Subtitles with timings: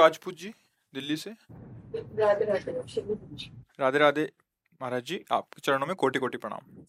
[0.00, 0.54] राजपूत जी
[0.94, 2.72] दिल्ली से। राधे राधे
[3.80, 4.32] राधे राधे
[4.82, 6.84] महाराज जी आपके चरणों में कोटि कोटि प्रणाम।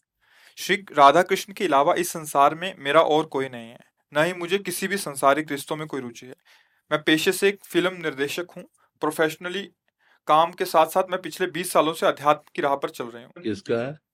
[0.58, 3.80] श्री राधा कृष्ण के अलावा इस संसार में मेरा और कोई नहीं है।
[4.14, 6.36] न ही मुझे किसी भी संसारिक रिश्तों में कोई रुचि है।
[6.92, 8.64] मैं पेशे से एक फ़िल्म निर्देशक हूँ।
[9.02, 9.64] प्रोफेशनली
[10.28, 13.24] काम के साथ साथ मैं पिछले 20 सालों से अध्यात्म की राह पर चल रही
[13.24, 13.32] हूँ।
[13.70, 14.11] है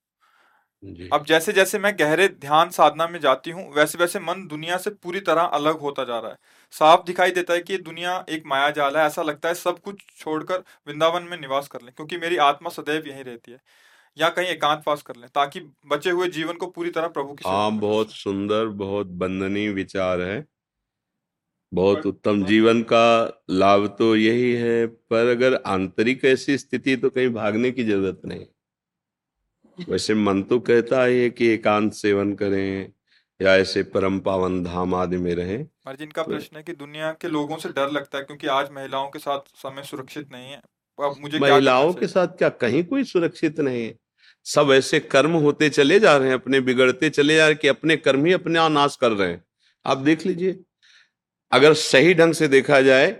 [1.11, 4.89] अब जैसे जैसे मैं गहरे ध्यान साधना में जाती हूँ वैसे वैसे मन दुनिया से
[4.91, 6.37] पूरी तरह अलग होता जा रहा है।
[6.73, 9.79] साफ़ दिखाई देता है कि ये दुनिया एक माया जाल है ऐसा लगता है सब
[9.81, 13.59] कुछ छोड़कर वृंदावन में निवास कर लें क्योंकि मेरी आत्मा सदैव यहीं रहती है
[14.17, 17.71] या कहीं एकांतवास कर लें ताकि बचे हुए जीवन को पूरी तरह प्रभु की हाँ
[17.77, 20.45] बहुत सुंदर बहुत बंदनीय विचार है।
[21.71, 23.03] बहुत उत्तम जीवन का
[23.51, 28.45] लाभ तो यही है पर अगर आंतरिक ऐसी स्थिति तो कहीं भागने की ज़रूरत नहीं।
[29.79, 32.91] वैसे मन तो कहता है कि एकांत सेवन करें
[33.39, 37.11] या ऐसे परम पावन धाम आदि में रहे। रहें जिनका इनका प्रश्न है कि दुनिया
[37.11, 40.61] के लोगों से डर लगता है क्योंकि आज महिलाओं के साथ समय सुरक्षित नहीं है
[40.99, 43.95] अब मुझे महिलाओं के साथ क्या कहीं कोई सुरक्षित नहीं है।
[44.45, 47.67] सब ऐसे कर्म होते चले जा रहे हैं अपने बिगड़ते चले जा रहे हैं कि
[47.67, 49.43] अपने कर्म ही अपने नाश कर रहे हैं।
[49.85, 50.59] आप देख लीजिए
[51.51, 53.11] अगर सही ढंग से देखा जाए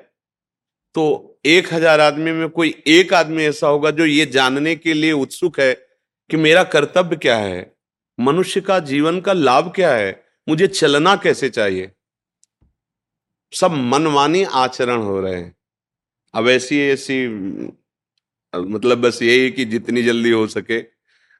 [0.95, 5.11] तो एक हज़ार आदमी में कोई एक आदमी ऐसा होगा जो ये जानने के लिए
[5.11, 5.86] उत्सुक है
[6.29, 7.75] कि मेरा कर्तव्य क्या है?
[8.19, 10.23] मनुष्य का जीवन का लाभ क्या है?
[10.49, 11.91] मुझे चलना कैसे चाहिए?
[13.53, 15.55] सब मनमानी आचरण हो रहे हैं।
[16.33, 17.27] अब ऐसी ऐसी
[18.55, 20.79] मतलब बस यही कि जितनी जल्दी हो सके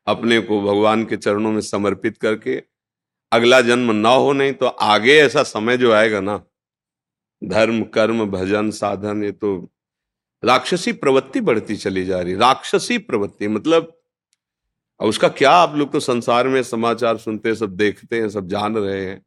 [0.08, 2.64] अपने को भगवान के चरणों में समर्पित करके
[3.32, 6.44] अगला जन्म ना हो, नहीं तो आगे ऐसा समय जो आएगा ना,
[7.44, 9.72] धर्म, कर्म, भजन, साधन, ये तो
[10.46, 13.97] राक्षसी प्रवृत्ति बढ़ती चली जा रही राक्षसी प्रवृत्ति मतलब
[15.00, 18.48] अब उसका क्या आप लोग तो संसार में समाचार सुनते हैं सब देखते हैं, सब
[18.48, 19.22] जान रहे हैं।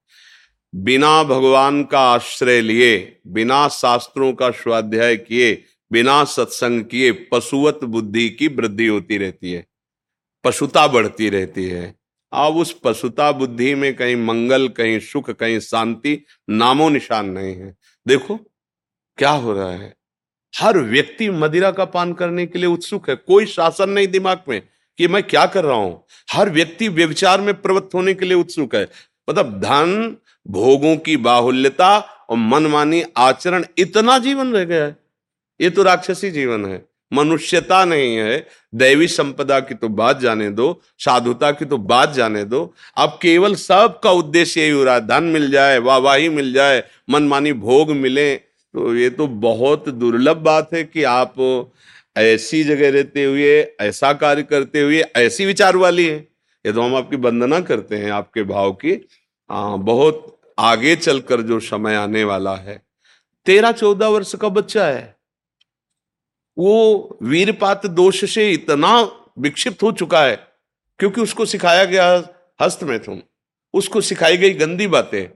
[0.74, 8.28] बिना भगवान का आश्रय लिए, बिना शास्त्रों का स्वाध्याय किए, बिना सत्संग किए पशुवत बुद्धि
[8.30, 9.66] की वृद्धि होती रहती है,
[10.44, 11.94] पशुता बढ़ती रहती है।
[12.32, 16.18] अब उस पशुता बुद्धि में कहीं मंगल, कहीं सुख, कहीं शांति,
[16.50, 17.74] नामो निशान नहीं है।
[18.06, 18.36] देखो,
[19.18, 19.94] क्या हो रहा है?
[20.54, 24.62] हर व्यक्ति मदिरा का पान करने के लिए उत्सुक है। कोई शासन नहीं दिमाग में।
[25.00, 26.04] कि मैं क्या कर रहा हूँ?
[26.28, 28.82] हर व्यक्ति व्यविचार में प्रवृत्त होने के लिए उत्सुक है।
[29.28, 30.16] मतलब धन,
[30.46, 31.96] भोगों की बाहुल्यता
[32.30, 34.96] और मनमानी आचरण इतना जीवन रह गया है।
[35.60, 40.80] ये तो राक्षसी जीवन है। मनुष्यता नहीं है। दैवी संपदा की तो बात जाने दो,
[40.98, 42.62] साधुता की तो बात जाने दो।
[42.96, 47.52] अब केवल सबका उद्देश्य यही हो रहा है। धन मिल जाए, वाहवाही मिल जाए, मनमानी
[47.54, 51.34] भोग मिले तो ये तो बहुत दुर्लभ बात है कि आप
[52.16, 56.16] ऐसी जगह रहते हुए ऐसा कार्य करते हुए ऐसी विचार वाली है।
[56.66, 59.08] ये तो हम आपकी वंदना करते हैं आपके भाव की।
[59.50, 62.82] आ, बहुत आगे चलकर जो समय आने वाला है।
[63.46, 65.16] तेरह चौदह वर्ष का बच्चा है।
[66.58, 69.00] वो वीरपात दोष से इतना
[69.38, 70.46] विक्षिप्त हो चुका है
[70.98, 72.28] क्योंकि उसको सिखाया गया
[72.62, 73.20] हस्त में तुम।
[73.74, 75.26] उसको सिखाई गई गंदी बातें।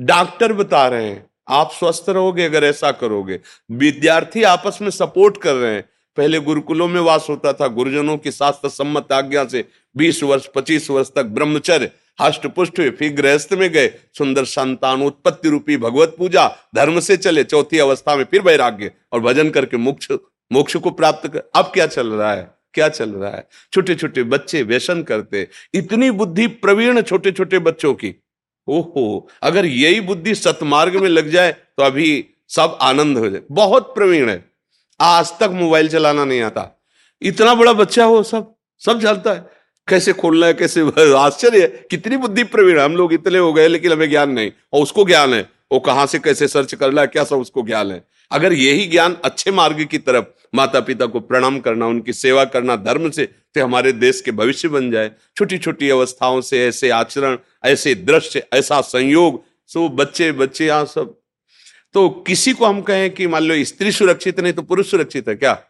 [0.00, 3.40] डॉक्टर बता रहे हैं आप स्वस्थ रहोगे अगर ऐसा करोगे।
[3.70, 8.30] विद्यार्थी आपस में सपोर्ट कर रहे हैं। पहले गुरुकुलों में वास होता था, गुरुजनों की
[8.30, 9.64] शास्त्र सम्मत आज्ञा से
[9.96, 11.90] 20 वर्ष 25 वर्ष तक ब्रह्मचर्य
[12.20, 13.88] हष्ट पुष्ट हुए, फिर गृहस्थ में गए,
[14.18, 19.20] सुंदर संतान उत्पत्ति रूपी भगवत पूजा, धर्म से चले, चौथी अवस्था में फिर वैराग्य और
[19.20, 20.12] भजन करके मोक्ष
[20.50, 22.50] मोक्ष को प्राप्त कर, अब क्या चल रहा है?
[22.74, 23.46] क्या चल रहा है?
[23.72, 28.14] छोटे छोटे बच्चे व्यसन करते, इतनी बुद्धि प्रवीण छोटे छोटे बच्चों की।
[28.68, 33.94] ओहो, अगर यही बुद्धि सतमार्ग में लग जाए तो अभी सब आनंद हो जाए। बहुत
[33.94, 34.53] प्रवीण है।
[35.00, 36.70] आज तक मोबाइल चलाना नहीं आता।
[37.22, 39.46] इतना बड़ा बच्चा हो सब सब जानता है
[39.88, 40.80] कैसे खोलना है, कैसे
[41.16, 44.82] आश्चर्य है। कितनी बुद्धि प्रवीण हम लोग इतने हो गए लेकिन हमें ज्ञान नहीं, और
[44.82, 48.04] उसको ज्ञान है वो कहाँ से कैसे सर्च करना है, क्या सब उसको ज्ञान है।
[48.30, 50.24] अगर यही ज्ञान अच्छे मार्ग की तरफ़
[50.54, 54.68] माता पिता को प्रणाम करना, उनकी सेवा करना, धर्म से तो हमारे देश के भविष्य
[54.68, 60.66] बन जाए। छोटी छोटी अवस्थाओं से ऐसे आचरण, ऐसे दृश्य, ऐसा संयोग, सो बच्चे बच्चे
[60.66, 61.14] यहाँ सब
[61.94, 65.34] तो किसी को हम कहें कि मान लो स्त्री सुरक्षित, नहीं तो पुरुष सुरक्षित है
[65.34, 65.62] क्या?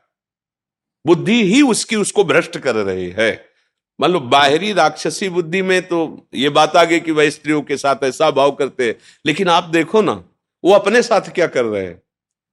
[1.06, 3.48] बुद्धि ही उसकी उसको भ्रष्ट कर रही है।
[4.00, 7.76] मान लो बाहरी राक्षसी बुद्धि में तो ये बात आ गई कि वह स्त्रियों के
[7.76, 10.12] साथ ऐसा भाव करते लेकिन आप देखो ना,
[10.64, 12.02] वो अपने साथ क्या कर रहे हैं?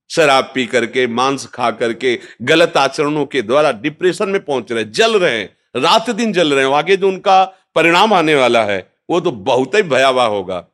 [0.10, 5.20] शराब पी करके, मांस खा करके, गलत आचरणों के द्वारा डिप्रेशन में पहुँच रहे जल
[5.20, 7.44] रहे हैं, रात दिन जल रहे हैं। आगे जो उनका
[7.76, 10.66] परिणाम आने वाला है, वो तो बहुत ही भयावह होगा।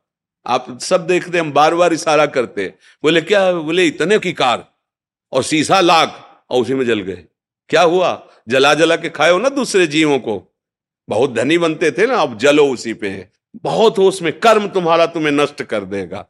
[0.47, 2.73] आप सब देखते, हम बार बार इशारा करते।
[3.03, 4.67] बोले, क्या बोले, इतने की कार?
[5.31, 7.23] और शीशा लाख, और उसी में जल गए।
[7.69, 8.27] क्या हुआ?
[8.49, 10.55] जला जला के खाए हो ना दूसरे जीवों को?
[11.09, 15.31] बहुत धनी बनते थे ना, अब जलो उसी पे बहुत हो उसमें, कर्म तुम्हारा तुम्हें
[15.31, 16.21] नष्ट कर देगा।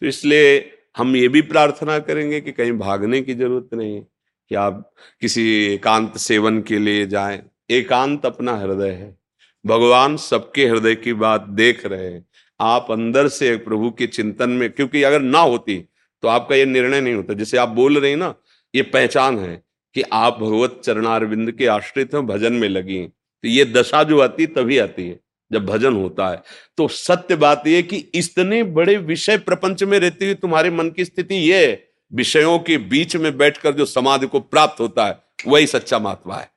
[0.00, 4.00] तो इसलिए हम ये भी प्रार्थना करेंगे कि कहीं भागने की ज़रूरत नहीं
[4.48, 9.18] कि आप किसी एकांत सेवन के लिए जाएँ। एकांत अपना हृदय है।
[9.66, 12.26] भगवान सबके हृदय की बात देख रहे हैं।
[12.60, 15.78] आप अंदर से प्रभु के चिंतन में, क्योंकि अगर ना होती
[16.22, 18.34] तो आपका ये निर्णय नहीं होता। जैसे आप बोल रहे हैं ना,
[18.74, 19.62] ये पहचान है
[19.94, 24.46] कि आप भगवत चरणारविंद के आश्रित हैं, भजन में लगी तो ये दशा जो आती
[24.48, 25.18] तभी आती है,
[25.50, 26.42] जब भजन होता है।
[26.78, 31.04] तो सत्य बात यह कि इतने बड़े विषय प्रपंच में रहती हुई तुम्हारे मन की
[31.04, 31.82] स्थिति ये
[32.12, 36.50] विषयों के बीच में बैठकर जो समाधि को प्राप्त होता है, वही सच्चा महात्मा है।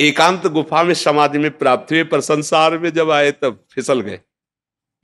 [0.00, 4.20] एकांत गुफा में समाधि में प्राप्त हुए, पर संसार में जब आए, तब फिसल गए।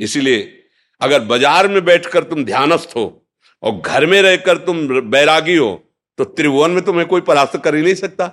[0.01, 0.41] इसीलिए
[1.01, 3.07] अगर बाज़ार में बैठकर तुम ध्यानस्थ हो
[3.63, 5.71] और घर में रहकर तुम बैरागी हो
[6.19, 8.31] तो त्रिभुवन में तुम्हें कोई परास्त कर ही नहीं सकता।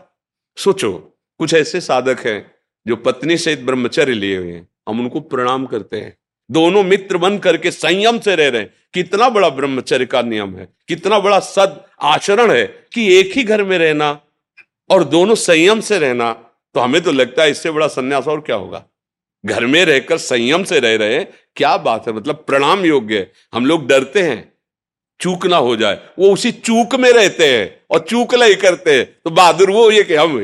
[0.57, 0.91] सोचो,
[1.39, 2.39] कुछ ऐसे साधक हैं
[2.85, 6.17] जो पत्नी सहित ब्रह्मचर्य लिए हुए हैं, हम उनको प्रणाम करते हैं।
[6.49, 10.67] दोनों मित्र बन करके संयम से रह रहे हैं। कितना बड़ा ब्रह्मचर्य का नियम है,
[10.87, 14.09] कितना बड़ा सद आचरण है कि एक ही घर में रहना
[14.89, 16.31] और दोनों संयम से रहना
[16.75, 18.83] तो हमें तो लगता है इससे बड़ा संन्यास और क्या होगा।
[19.47, 21.23] घर में रहकर संयम से रह रहे
[21.57, 22.13] क्या बात है?
[22.13, 24.51] मतलब प्रणाम योग्य है। हम लोग डरते हैं,
[25.19, 29.05] चूक ना हो जाए। वो उसी चूक में रहते हैं और चूक नहीं करते हैं।
[29.25, 30.37] तो बहादुर वो ये कि हम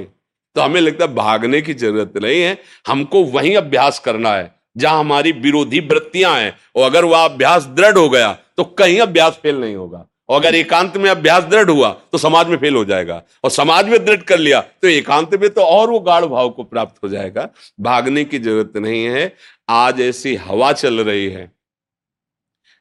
[0.56, 2.58] तो हमें लगता है भागने की ज़रूरत नहीं है।
[2.88, 7.98] हमको वही अभ्यास करना है, जहाँ हमारी विरोधी वृत्तियाँ हैं। और अगर वह अभ्यास दृढ़
[7.98, 11.90] हो गया तो कहीं अभ्यास फेल नहीं होगा। और अगर एकांत में अभ्यास दृढ़ हुआ
[12.12, 15.50] तो समाज में फेल हो जाएगा। और समाज में दृढ़ कर लिया तो एकांत में
[15.50, 17.50] तो और वो गाढ़ भाव को प्राप्त हो जाएगा।
[17.80, 19.36] भागने की ज़रूरत नहीं है।
[19.70, 21.52] आज ऐसी हवा चल रही है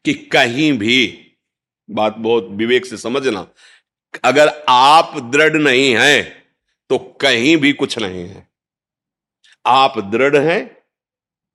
[0.05, 1.19] कि कहीं भी,
[1.89, 3.47] बात बहुत विवेक से समझना,
[4.25, 6.43] अगर आप दृढ़ नहीं हैं
[6.91, 8.47] तो कहीं भी कुछ नहीं है।
[9.65, 10.65] आप दृढ़ हैं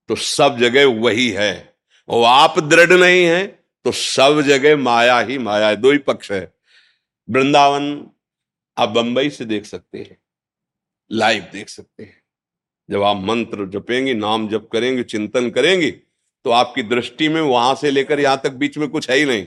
[0.09, 1.73] तो सब जगह वही है।
[2.09, 3.56] और आप दृढ़ नहीं है
[3.87, 6.51] तो सब जगह माया ही माया है, दो ही पक्ष है।
[7.29, 7.85] वृंदावन,
[8.77, 10.17] आप बंबई से देख सकते हैं,
[11.11, 12.21] लाइव देख सकते हैं।
[12.89, 17.91] जब आप मंत्र जपेंगे, नाम जप करेंगे, चिंतन करेंगे तो आपकी दृष्टि में वहाँ से
[17.91, 19.45] लेकर यहाँ तक बीच में कुछ है ही नहीं।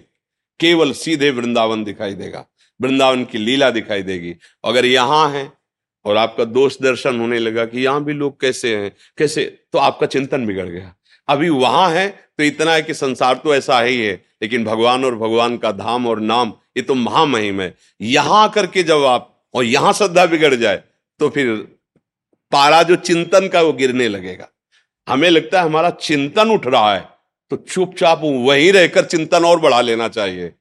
[0.61, 2.45] केवल सीधे वृंदावन दिखाई देगा,
[2.81, 5.51] वृंदावन की लीला दिखाई देगी। अगर यहाँ है
[6.05, 10.07] और आपका दोष दर्शन होने लगा कि यहाँ भी लोग कैसे हैं, कैसे तो आपका
[10.09, 10.95] चिंतन बिगड़ गया।
[11.31, 15.17] अभी वहाँ है तो इतना है कि संसार तो ऐसा ही है लेकिन भगवान और
[15.17, 19.65] भगवान का धाम और नाम, ये तो महामहिम है। यहाँ आकर के जब आप, और
[19.65, 20.83] यहाँ श्रद्धा बिगड़ जाए
[21.21, 21.55] तो फिर
[22.53, 24.49] पारा जो चिंतन का वो गिरने लगेगा।
[25.07, 27.09] हमें लगता है हमारा चिंतन उठ रहा है
[27.51, 30.53] तो चुपचाप वहीं रहकर चिंतन और बढ़ा लेना चाहिए।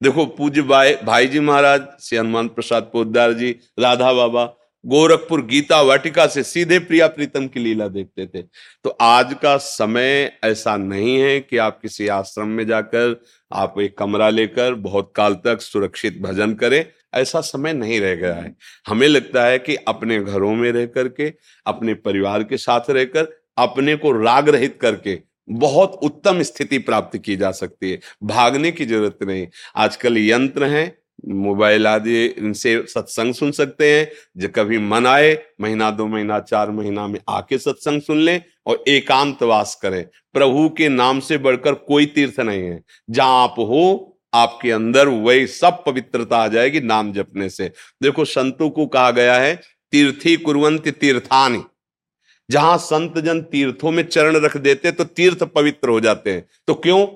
[0.00, 4.44] देखो, पूज्य भाई भाई जी महाराज, श्री हनुमान प्रसाद पोदार जी, राधा बाबा
[4.86, 8.42] गोरखपुर गीता वाटिका से सीधे प्रिया प्रीतम की लीला देखते थे।
[8.84, 13.22] तो आज का समय ऐसा नहीं है कि आप किसी आश्रम में जाकर,
[13.52, 18.34] आप एक कमरा लेकर, बहुत काल तक सुरक्षित भजन करें, ऐसा समय नहीं रह गया
[18.34, 21.32] है। हमें लगता है कि अपने घरों में रह करके,
[21.66, 25.18] अपने परिवार के साथ रहकर अपने को राग रहित करके
[25.50, 30.98] बहुत उत्तम स्थिति प्राप्त की जा सकती है। भागने की ज़रूरत नहीं। आजकल यंत्र हैं
[31.28, 36.70] मोबाइल आदि, इनसे सत्संग सुन सकते हैं। जो कभी मन आए, महीना, दो महीना, चार
[36.70, 42.06] महीना में आके सत्संग सुन लें और एकांतवास करें। प्रभु के नाम से बढ़कर कोई
[42.06, 47.48] तीर्थ नहीं है। जहाँ आप हो, आपके अंदर वही सब पवित्रता आ जाएगी नाम जपने
[47.48, 49.60] से। देखो, संतों को कहा गया है,
[49.92, 51.62] तीर्थी कुरवंत तीर्थानी।
[52.50, 56.74] जहाँ संत जन तीर्थों में चरण रख देते तो तीर्थ पवित्र हो जाते हैं। तो
[56.74, 57.06] क्यों?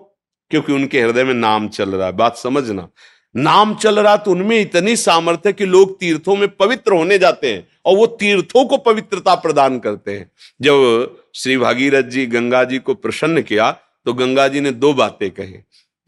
[0.51, 2.89] क्योंकि उनके हृदय में नाम चल रहा है। बात समझना।
[3.35, 7.67] नाम चल रहा तो उनमें इतनी सामर्थ्य कि लोग तीर्थों में पवित्र होने जाते हैं
[7.85, 10.31] और वो तीर्थों को पवित्रता प्रदान करते हैं।
[10.63, 13.71] जब श्री भागीरथ जी गंगा जी को प्रसन्न किया
[14.07, 15.53] तो गंगा जी ने दो बातें कही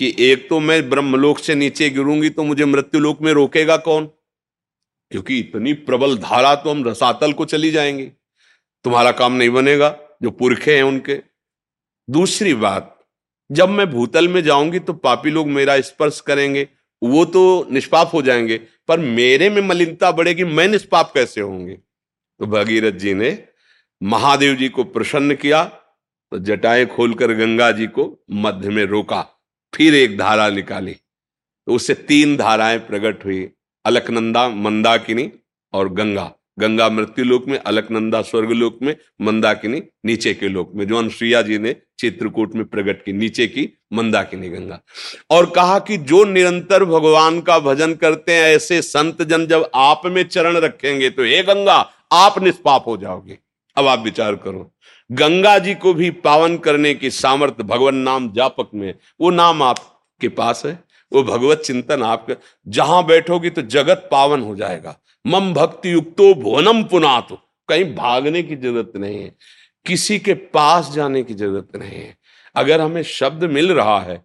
[0.00, 4.06] कि एक तो मैं ब्रह्मलोक से नीचे गिरूँगी तो मुझे मृत्युलोक में रोकेगा कौन?
[5.12, 8.04] क्योंकि इतनी प्रबल धारा तो हम रसातल को चली जाएँगे।
[8.84, 11.18] तुम्हारा काम नहीं बनेगा, जो पुरखे हैं उनके।
[12.08, 12.96] दूसरी बात,
[13.50, 16.68] जब मैं भूतल में जाऊँगी तो पापी लोग मेरा स्पर्श करेंगे
[17.02, 18.56] वो तो निष्पाप हो जाएँगे,
[18.88, 23.38] पर मेरे में मलिनता बढ़ेगी, मैं निष्पाप कैसे होंगे तो भगीरथ जी ने
[24.00, 29.20] महादेव जी को प्रसन्न किया तो जटाएँ खोलकर गंगा जी को मध्य में रोका,
[29.72, 33.48] फिर एक धारा निकाली। तो उससे तीन धाराएँ प्रकट हुई,
[33.84, 35.30] अलकनंदा, मंदाकिनी
[35.72, 40.86] और गंगा। गंगा मृत्यु लोक में, अलकनंदा स्वर्ग लोक में, मंदाकिनी नीचे के लोक में।
[40.86, 44.80] जो अनुसुईया जी ने चित्रकूट में प्रकट की, नीचे की मंदाकिनी गंगा।
[45.30, 50.02] और कहा कि जो निरंतर भगवान का भजन करते हैं, ऐसे संत जन जब आप
[50.06, 51.78] में चरण रखेंगे तो हे गंगा,
[52.12, 53.38] आप निष्पाप हो जाओगे।
[53.76, 54.70] अब आप विचार करो,
[55.10, 60.28] गंगा जी को भी पावन करने की सामर्थ्य भगवान नाम जापक में, वो नाम आपके
[60.28, 60.78] पास है?
[61.12, 62.36] वो भगवत चिंतन आपके
[62.68, 67.38] जहाँ बैठोगी तो जगत पावन हो जाएगा। मम भक्ति युक्तो भुवनम पुनातो।
[67.68, 69.34] कहीं भागने की ज़रूरत नहीं है।
[69.86, 72.16] किसी के पास जाने की ज़रूरत नहीं है।
[72.56, 74.16] अगर हमें शब्द मिल रहा है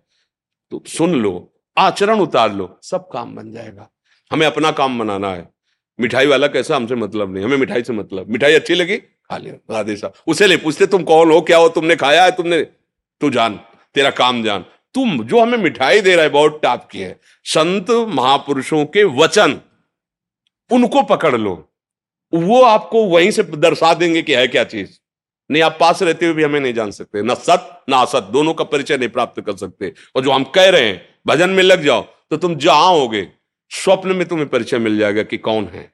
[0.71, 3.89] तो सुन लो, आचरण उतार लो, सब काम बन जाएगा।
[4.31, 5.47] हमें अपना काम बनाना है।
[5.99, 8.97] मिठाई वाला कैसा हमसे मतलब नहीं, हमें मिठाई से मतलब। मिठाई अच्छी लगी?
[8.97, 11.41] खा लिया, राधे साहब। उसे ले पूछते, तुम कौन हो?
[11.41, 11.69] क्या हो?
[11.69, 12.31] तुमने खाया है?
[12.31, 12.61] तुमने
[13.21, 13.59] तू जान,
[13.95, 17.91] तेरा काम जान। तुम जो हमें मिठाई दे रहा है, बहुत टाप की है। संत
[18.09, 19.59] महापुरुषों के वचन,
[20.71, 21.53] उनको पकड़ लो।
[22.33, 24.89] वो आपको वहीं से दर्शा देंगे कि है क्या चीज़।
[25.51, 28.53] नहीं, आप पास रहते हुए भी हमें नहीं जान सकते। न सत, ना असत, दोनों
[28.53, 31.83] का परिचय नहीं प्राप्त कर सकते। और जो हम कह रहे हैं, भजन में लग
[31.83, 33.25] जाओ तो तुम जहाँ
[33.71, 35.91] स्वप्न में तुम्हें परिचय मिल जाएगा कि कौन है।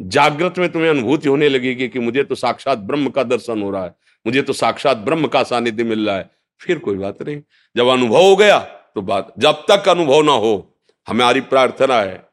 [0.00, 3.84] जागृत में तुम्हें अनुभूति होने लगेगी कि मुझे तो साक्षात ब्रह्म का दर्शन हो रहा
[3.84, 3.94] है।
[4.26, 6.30] मुझे तो साक्षात ब्रह्म का सानिध्य मिल रहा है।
[6.64, 7.42] फिर कोई बात नहीं।
[7.76, 8.58] जब अनुभव हो गया
[8.94, 10.78] तो बात, जब तक अनुभव ना हो,
[11.08, 12.28] हमारी प्रार्थना है।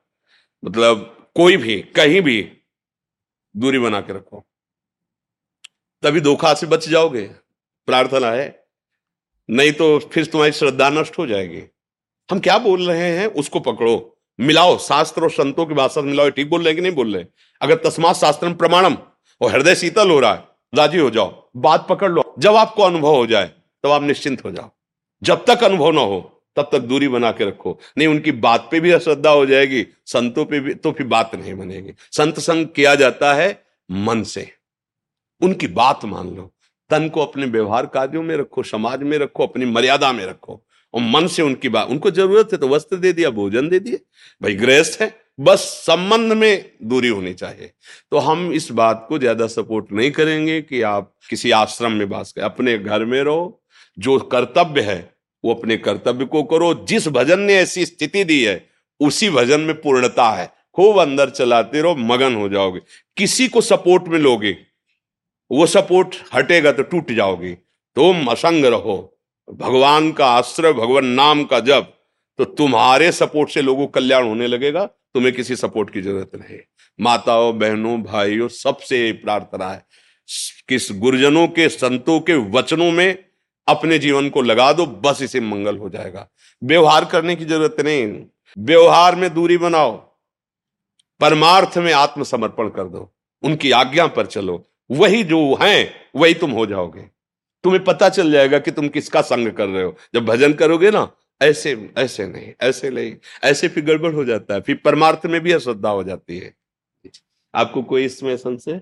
[0.66, 2.52] मतलब कोई भी, कहीं भी
[3.58, 4.46] दूरी बना के रखो।
[6.04, 7.22] तभी धोखा से बच जाओगे।
[7.86, 8.66] प्रार्थना है।
[9.50, 11.64] नहीं तो फिर तुम्हारी श्रद्धा नष्ट हो जाएगी।
[12.32, 13.28] हम क्या बोल रहे हैं?
[13.28, 16.92] उसको पकड़ो। मिलाओ शास्त्र और संतों की भाषा मिलाओ। ठीक बोल रहे हैं कि नहीं
[16.92, 17.26] बोल रहे?
[17.62, 18.98] अगर तस्मात शास्त्र प्रमाणम
[19.42, 23.16] और हृदय शीतल हो रहा है, राज़ी हो जाओ। बात पकड़ लो। जब आपको अनुभव
[23.16, 23.52] हो जाए
[23.84, 24.70] तब तो आप निश्चिंत हो जाओ।
[25.22, 26.20] जब तक अनुभव ना हो,
[26.58, 30.46] तब तक दूरी बना के रखो। नहीं, उनकी बात पे भी अश्रद्धा हो जाएगी, संतों
[30.46, 33.52] पे भी तो फिर बात नहीं बनेगी। संत संग किया जाता है
[33.90, 34.52] मन से।
[35.42, 36.52] उनकी बात मान लो।
[36.90, 40.62] तन को अपने व्यवहार कार्यों में रखो, समाज में रखो, अपनी मर्यादा में रखो।
[40.94, 44.00] और मन से उनकी बात, उनको ज़रूरत है तो वस्त्र दे दिया, भोजन दे दिए
[44.42, 47.72] भाई, गृहस्थ है, बस संबंध में दूरी होनी चाहिए।
[48.12, 52.32] तो हम इस बात को ज़्यादा सपोर्ट नहीं करेंगे कि आप किसी आश्रम में बास
[52.32, 53.61] करें अपने घर में रहो
[54.00, 55.14] जो कर्तव्य है,
[55.46, 58.70] वो अपने कर्तव्य को करो। जिस भजन ने ऐसी स्थिति दी है,
[59.00, 62.80] उसी भजन में पूर्णता है। खूब अंदर चलाते रहो, मगन हो जाओगे।
[63.18, 64.58] किसी को सपोर्ट में लोगे,
[65.52, 67.54] वो सपोर्ट हटेगा तो टूट जाओगे।
[67.96, 69.20] तुम असंग रहो।
[69.54, 71.94] भगवान का आश्रय, भगवान नाम का जब
[72.38, 76.60] तो तुम्हारे सपोर्ट से लोगों कल्याण होने लगेगा। तुम्हें किसी सपोर्ट की ज़रूरत नहीं।
[77.00, 79.86] माताओं, बहनों, भाइयों, सबसे प्रार्थना है।
[80.70, 83.31] किस गुरुजनों के, संतों के वचनों में
[83.72, 86.30] अपने जीवन को लगा दो, बस इसे मंगल हो जाएगा।
[86.64, 88.26] व्यवहार करने की ज़रूरत नहीं।
[88.60, 89.98] व्यवहार में दूरी बनाओ।
[91.20, 96.66] परमार्थ में आत्मसमर्पण कर दो। उनकी आज्ञा पर चलो। वही जो हैं, वही तुम हो
[96.66, 97.02] जाओगे।
[97.64, 101.12] तुम्हें पता चल जाएगा कि तुम किसका संग कर रहे हो। जब भजन करोगे ना,
[101.42, 105.52] ऐसे ऐसे नहीं ऐसे नहीं। ऐसे फिर गड़बड़ हो जाता है। फिर परमार्थ में भी
[105.52, 106.54] अश्रद्धा हो जाती है।
[107.56, 108.82] आपको कोई इसमें संशय?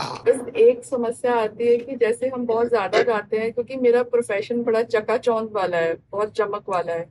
[0.00, 4.62] बस एक समस्या आती है कि जैसे हम बहुत ज़्यादा गाते हैं, क्योंकि मेरा प्रोफेशन
[4.62, 7.08] बड़ा चकाचौंध वाला है, बहुत चमक वाला है।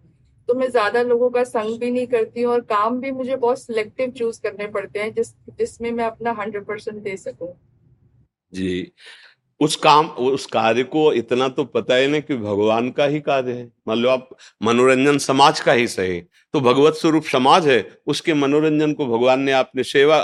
[0.50, 3.62] तो मैं ज़्यादा लोगों का संग भी नहीं करती हूँ और काम भी मुझे बहुत
[3.62, 7.53] सिलेक्टिव चूज़ करने पड़ते हैं, जिस, जिसमें मैं अपना हंड्रेड परसेंट दे सकूँ।
[8.53, 8.91] जी।
[9.60, 13.51] उस काम, उस कार्य को इतना तो पता ही नहीं कि भगवान का ही कार्य
[13.51, 14.29] है। मान लो आप
[14.63, 16.19] मनोरंजन समाज का ही सही
[16.53, 20.17] तो भगवत स्वरूप समाज है, उसके मनोरंजन को भगवान ने आपने सेवा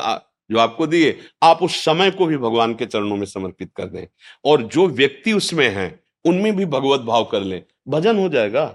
[0.51, 4.05] जो आपको दिए, आप उस समय को भी भगवान के चरणों में समर्पित कर दें।
[4.45, 8.65] और जो व्यक्ति उसमें है, उनमें भी भगवत भाव कर लें। भजन हो जाएगा।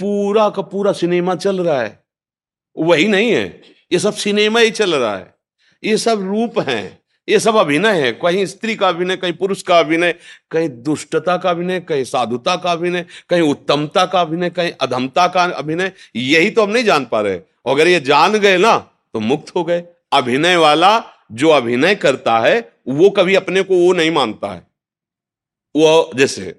[0.00, 2.04] पूरा का पूरा सिनेमा चल रहा है।
[2.78, 5.34] वही नहीं है। ये सब सिनेमा ही चल रहा है।
[5.84, 9.78] ये सब रूप हैं। ये सब अभिनय है। कहीं स्त्री का अभिनय, कहीं पुरुष का
[9.78, 10.14] अभिनय,
[10.50, 15.44] कहीं दुष्टता का अभिनय, कहीं साधुता का अभिनय, कहीं उत्तमता का अभिनय, कहीं अधमता का
[15.44, 18.78] अभिनय, यही तो हम नहीं जान पा रहे। अगर ये जान गए ना
[19.12, 19.84] तो मुक्त हो गए।
[20.16, 20.98] अभिनय वाला
[21.32, 22.58] जो अभिनय करता है,
[22.88, 24.62] वो कभी अपने को वो नहीं मानता है।
[25.74, 26.54] वो जैसे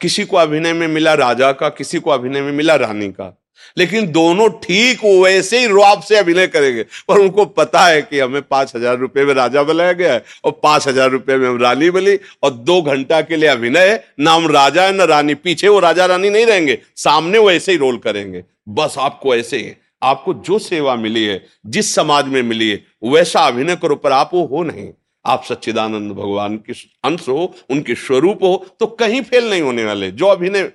[0.00, 3.36] किसी को अभिनय में मिला राजा का, किसी को अभिनय में मिला रानी का,
[3.76, 8.42] लेकिन दोनों ठीक वैसे ही रुआब से अभिनय करेंगे। पर उनको पता है कि हमें
[8.42, 11.90] पाँच हज़ार रुपये में राजा बनाया गया है और पाँच हज़ार रुपये में हम रानी
[11.90, 16.06] बनी और दो घंटा के लिए अभिनय नाम राजा है ना रानी। पीछे वो राजा
[16.06, 19.72] रानी नहीं रहेंगे, सामने वो ऐसे ही रोल करेंगे। बस आपको ऐसे ही
[20.02, 24.30] आपको जो सेवा मिली है, जिस समाज में मिली है, वैसा अभिनय करो, पर आप
[24.34, 24.92] वो हो नहीं।
[25.26, 26.72] आप सच्चिदानंद भगवान के
[27.04, 30.72] अंश हो, उनके स्वरूप हो तो कहीं फेल नहीं होने वाले। जो अभिनय,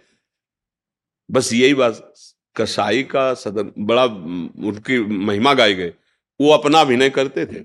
[1.32, 2.14] बस यही बात,
[2.56, 5.94] कसाई का सदन, बड़ा, उनकी महिमा गाई गए
[6.40, 7.64] वो अपना अभिनय करते थे।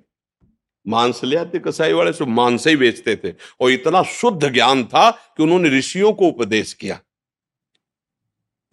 [0.86, 5.10] मांस ले आते कसाई वाले सो मांस ही बेचते थे। और इतना शुद्ध ज्ञान था
[5.10, 7.00] कि उन्होंने ऋषियों को उपदेश किया।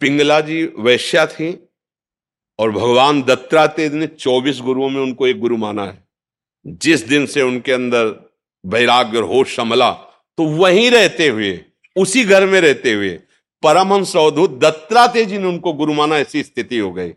[0.00, 1.52] पिंगला जी वैश्या थी
[2.58, 6.02] और भगवान दत्तात्रेय ने चौबीस गुरुओं में उनको एक गुरु माना है।
[6.66, 8.32] जिस दिन से उनके अंदर
[8.66, 9.90] वैराग्य और होश संभला
[10.38, 11.60] तो वहीं रहते हुए,
[11.96, 13.10] उसी घर में रहते हुए,
[13.62, 17.12] परमहंस अवधूत दत्तात्रेय जी ने उनको गुरु माना, ऐसी स्थिति हो गई।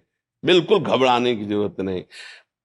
[0.46, 2.04] बिल्कुल घबराने की ज़रूरत नहीं।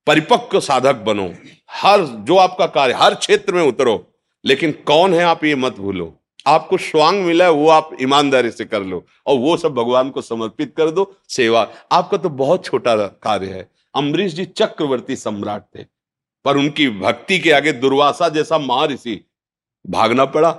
[0.06, 1.32] परिपक्व साधक बनो।
[1.70, 4.14] हर, जो आपका कार्य, हर क्षेत्र में उतरो,
[4.44, 8.64] लेकिन कौन है आप ये मत भूलो। आपको स्वांग मिला है, वो आप ईमानदारी से
[8.64, 12.96] कर लो और वो सब भगवान को समर्पित कर दो, सेवा। आपका तो बहुत छोटा
[12.96, 15.84] कार्य है। अम्बरीश जी चक्रवर्ती सम्राट थे,
[16.44, 19.20] पर उनकी भक्ति के आगे दुर्वासा जैसा महर्षि
[19.84, 20.50] भागना पड़ा।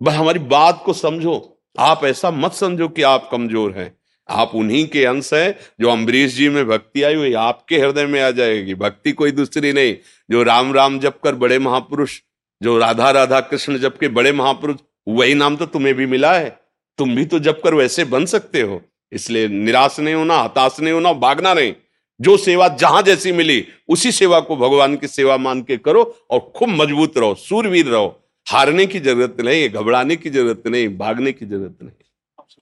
[0.00, 1.34] बस हमारी बात को समझो।
[1.78, 3.94] आप ऐसा मत समझो कि आप कमज़ोर हैं।
[4.28, 8.20] आप उन्हीं के अंश हैं जो अम्बरीश जी में भक्ति आई हुई। आपके हृदय में
[8.22, 9.94] आ जाएगी। भक्ति कोई दूसरी नहीं।
[10.28, 12.18] जो राम राम जप कर बड़े महापुरुष,
[12.60, 16.50] जो राधा राधा कृष्ण जप के बड़े महापुरुष वही नाम तो तुम्हें भी मिला है।
[16.98, 18.80] तुम भी तो जब कर वैसे बन सकते हो।
[19.12, 21.72] इसलिए निराश नहीं होना हताश नहीं होना भागना नहीं।
[22.20, 26.40] जो सेवा जहाँ जैसी मिली उसी सेवा को भगवान की सेवा मान के करो और
[26.56, 28.06] खूब मज़बूत रहो सूरवीर रहो।
[28.46, 31.92] हारने की ज़रूरत नहीं घबराने की ज़रूरत नहीं भागने की ज़रूरत नहीं।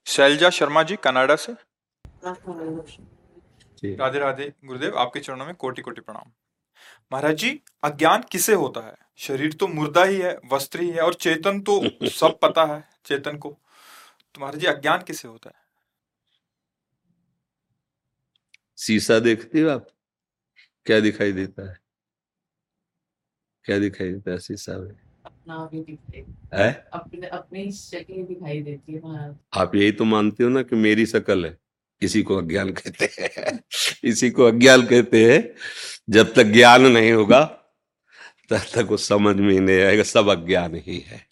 [0.06, 1.52] शैलजा शर्मा जी कनाडा से।
[3.84, 6.30] राधे राधे गुरुदेव आपके चरणों में कोटि कोटि प्रणाम।
[7.12, 7.50] महाराज जी
[7.84, 8.94] अज्ञान किसे होता है?
[9.20, 13.36] शरीर तो मुर्दा ही है वस्त्र ही है और चेतन तो सब पता है चेतन
[13.36, 13.58] को।
[14.34, 15.54] तो महाराज जी अज्ञान किसे होता है?
[18.78, 19.86] शीशा देखते हो आप?
[20.84, 21.78] क्या दिखाई देता है?
[23.64, 25.00] क्या दिखाई देता है शीशा में?
[25.26, 25.98] अपना भी
[26.54, 31.06] है अपने अपनी शक्ल दिखाई देती है आप यही तो मानते हो ना कि मेरी
[31.06, 31.58] शक्ल है।
[32.02, 33.60] इसी को अज्ञान कहते हैं।
[34.04, 35.54] इसी को अज्ञान कहते हैं।
[36.10, 37.56] जब तक ज्ञान नहीं होगा
[38.50, 41.26] तब तक वो समझ में नहीं आएगा, सब अज्ञान ही है।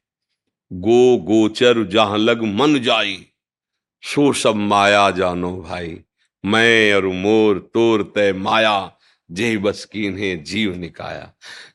[0.73, 3.27] गो गोचर जहाँ लग मन जाई,
[4.03, 6.01] सो सब माया जानो भाई।
[6.45, 8.97] मैं और मोर तोर तय माया
[9.31, 11.33] जय बस की इन्हें जीव निकाया।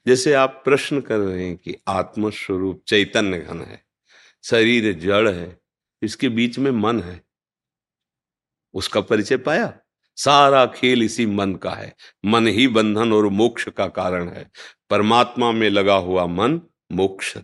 [0.08, 3.84] जैसे आप प्रश्न कर रहे हैं कि आत्मस्वरूप चैतन्य घन है,
[4.44, 5.60] शरीर जड़ है,
[6.02, 7.22] इसके बीच में मन है,
[8.74, 9.74] उसका परिचय पाया?
[10.18, 14.50] सारा खेल इसी मन का है, मन ही बंधन और मोक्ष का कारण है।
[14.94, 17.38] परमात्मा में लगा हुआ मन मोक्ष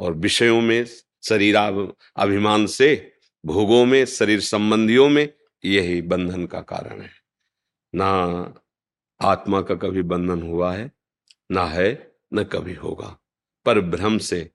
[0.00, 0.86] और विषयों में
[1.24, 1.56] शरीर
[2.16, 3.12] अभिमान से,
[3.46, 5.32] भोगों में, शरीर संबंधियों में
[5.64, 7.10] यही बंधन का कारण है।
[7.94, 8.06] ना
[9.20, 10.92] आत्मा का कभी बंधन हुआ है,
[11.50, 13.18] ना है, न कभी होगा।
[13.66, 14.50] पर भ्रम से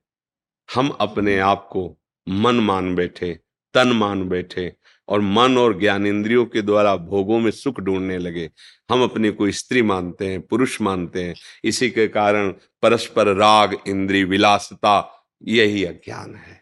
[0.76, 1.98] हम अपने आप को
[2.30, 3.40] मन मान बैठे,
[3.74, 4.76] तन मान बैठे
[5.10, 8.50] और मन और ज्ञान इंद्रियों के द्वारा भोगों में सुख ढूँढने लगे।
[8.90, 14.24] हम अपने को स्त्री मानते हैं, पुरुष मानते हैं। इसी के कारण परस्पर राग इंद्री
[14.24, 16.62] विलासता, यही अज्ञान है।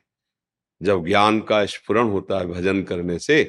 [0.82, 3.44] जब ज्ञान का स्फुरण होता है भजन करने से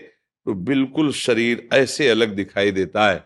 [0.47, 3.25] तो बिल्कुल शरीर ऐसे अलग दिखाई देता है,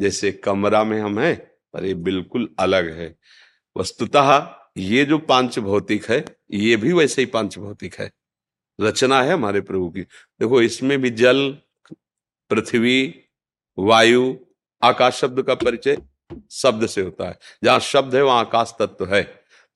[0.00, 1.36] जैसे कमरा में हम हैं,
[1.72, 3.14] पर ये बिल्कुल अलग है।
[3.76, 8.10] वस्तुतः ये जो पाँच भौतिक है, ये भी वैसे ही पाँच भौतिक है।
[8.80, 11.58] रचना है हमारे प्रभु की। देखो, इसमें भी जल,
[12.50, 13.14] पृथ्वी,
[13.78, 14.34] वायु,
[14.82, 15.98] आकाश शब्द का परिचय
[16.50, 19.22] शब्द से होता है। जहाँ शब्द है, वहाँ आकाश तत्व है।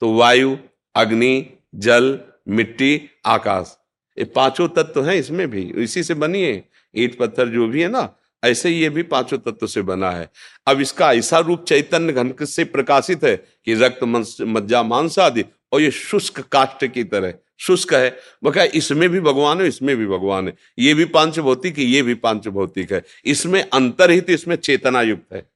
[0.01, 0.57] तो वायु,
[0.95, 3.77] अग्नि, जल, मिट्टी, आकाश,
[4.19, 7.89] ये पाँचों तत्व हैं इसमें भी। इसी से बनी है, ईट, पत्थर, जो भी है
[7.89, 10.31] ना, ऐसे ये भी पाँचों तत्व से बना है।
[10.67, 14.05] अब इसका ऐसा रूप चैतन्य घन से प्रकाशित है कि रक्त
[14.41, 19.61] मज्जा, मांस आदि, और ये शुष्क काष्ट की तरह। शुष्क है। बका इसमें भी भगवान
[19.61, 23.03] है, इसमें भी भगवान है। ये भी पाँच भौतिक है, ये भी पाँच भौतिक है।
[23.25, 25.49] इसमें अंतरहित, इसमें चेतना युक्त है।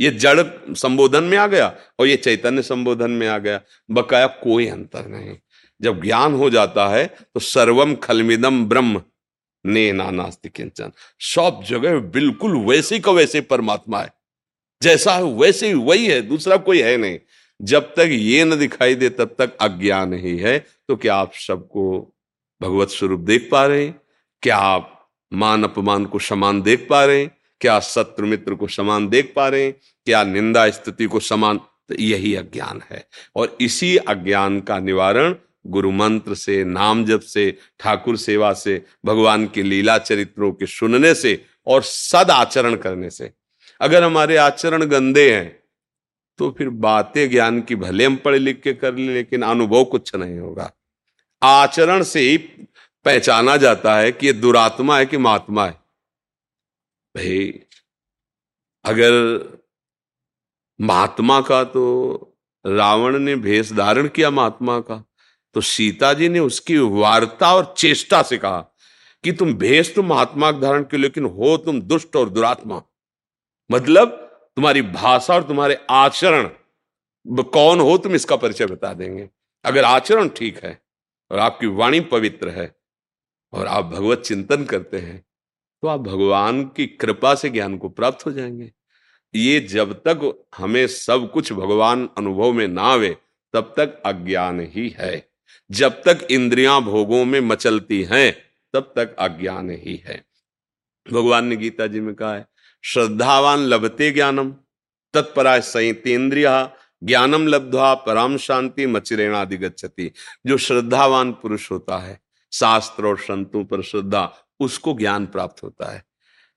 [0.00, 0.42] ये जड़
[0.74, 5.36] संबोधन में आ गया और ये चैतन्य संबोधन में आ गया। बकाया कोई अंतर नहीं।
[5.80, 9.02] जब ज्ञान हो जाता है तो सर्वम खलमिदम ब्रह्म
[9.64, 14.12] ने नास्ति किंचन। सब जगह बिल्कुल वैसे का वैसे परमात्मा है।
[14.82, 17.18] जैसा है वैसे ही वही है, दूसरा कोई है नहीं।
[17.62, 22.14] जब तक ये न दिखाई दे, तब तक अज्ञान ही है। तो क्या आप सबको
[22.62, 24.00] भगवत स्वरूप देख पा रहे हैं?
[24.42, 27.36] क्या आप मान अपमान को समान देख पा रहे हैं?
[27.60, 29.72] क्या शत्रु मित्र को समान देख पा रहे हैं?
[30.04, 31.58] क्या निंदा स्थिति को समान?
[31.58, 35.34] तो यही अज्ञान है। और इसी अज्ञान का निवारण
[35.66, 41.14] गुरु मंत्र से, नाम जप से, ठाकुर सेवा से, भगवान के लीला चरित्रों के सुनने
[41.14, 43.32] से और सद आचरण करने से।
[43.80, 45.55] अगर हमारे आचरण गंदे हैं
[46.38, 50.14] तो फिर बातें ज्ञान की भले हम पढ़ लिख के कर ले, लेकिन अनुभव कुछ
[50.14, 50.70] नहीं होगा।
[51.42, 52.36] आचरण से ही
[53.04, 55.72] पहचाना जाता है कि ये दुरात्मा है कि महात्मा है।
[57.14, 57.60] भाई,
[58.84, 59.12] अगर
[60.80, 61.82] महात्मा का तो
[62.64, 65.02] रावण ने भेष धारण किया महात्मा का
[65.54, 68.60] तो सीता जी ने उसकी वार्ता और चेष्टा से कहा
[69.24, 72.82] कि तुम भेष तो महात्मा धारण के लेकिन हो तुम दुष्ट और दुरात्मा।
[73.70, 74.22] मतलब
[74.56, 76.48] तुम्हारी भाषा और तुम्हारे आचरण
[77.26, 79.28] कौन हो, तुम इसका परिचय बता देंगे।
[79.64, 80.78] अगर आचरण ठीक है,
[81.30, 82.74] और आपकी वाणी पवित्र है,
[83.52, 85.24] और आप भगवत चिंतन करते हैं
[85.82, 88.70] तो आप भगवान की कृपा से ज्ञान को प्राप्त हो जाएँगे।
[89.34, 93.16] ये जब तक हमें सब कुछ भगवान अनुभव में ना आवे,
[93.54, 95.28] तब तक अज्ञान ही है।
[95.70, 98.32] जब तक इंद्रियाँ भोगों में मचलती हैं,
[98.74, 100.24] तब तक अज्ञान ही है।
[101.06, 102.46] भगवान ने गीता जी में कहा है
[102.88, 104.50] श्रद्धावान लभते ज्ञानम
[105.14, 106.68] तत्परा संहितेन्द्रिय
[107.04, 110.10] ज्ञानम लब्धवा पराम शांति मचिरेणाधिगछति
[110.46, 112.20] जो श्रद्धावान पुरुष होता है,
[112.52, 116.04] शास्त्र और संतों पर श्रद्धा, उसको ज्ञान प्राप्त होता है।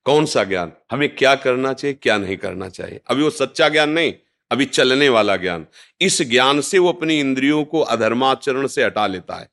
[0.04, 0.72] कौन सा ज्ञान?
[0.92, 3.02] हमें क्या करना चाहिए, क्या नहीं करना चाहिए?
[3.08, 4.14] अभी वो सच्चा ज्ञान नहीं,
[4.52, 5.66] अभी चलने वाला ज्ञान।
[6.02, 9.50] इस ज्ञान से वो अपनी इंद्रियों को अधर्माचरण से हटा लेता है।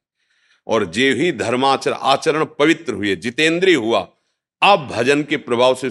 [0.66, 4.08] और जे ही धर्माचरण आचरण पवित्र हुए, जितेंद्रिय हुआ
[4.62, 5.90] अब भजन के प्रभाव से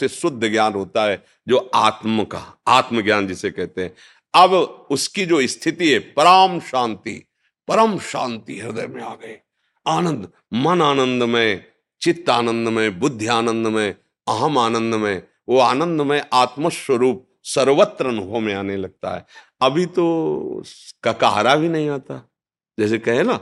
[0.00, 3.94] से शुद्ध ज्ञान होता है, जो आत्म का, आत्मज्ञान जिसे कहते हैं।
[4.34, 4.52] अब
[4.90, 7.24] उसकी जो स्थिति है, परम शांति
[7.68, 9.38] परम शांति हृदय में आ गए
[9.86, 11.64] आनंद, मन आनंद में
[12.00, 13.94] चित्त आनंद में बुद्धि आनंद में
[14.28, 19.26] अहम आनंद में वो आनंद में आत्मस्वरूप सर्वत्र अनुभव में आने लगता है।
[19.60, 20.62] अभी तो
[21.04, 22.30] ककारा भी नहीं आता।
[22.78, 23.36] जैसे कहे ना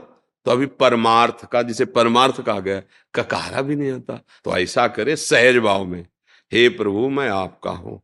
[0.45, 2.83] तो अभी परमार्थ का, जिसे परमार्थ कहा गया,
[3.15, 6.07] ककारा भी नहीं आता। तो ऐसा करे सहज भाव में।
[6.53, 8.03] हे प्रभु, मैं आपका हूँ।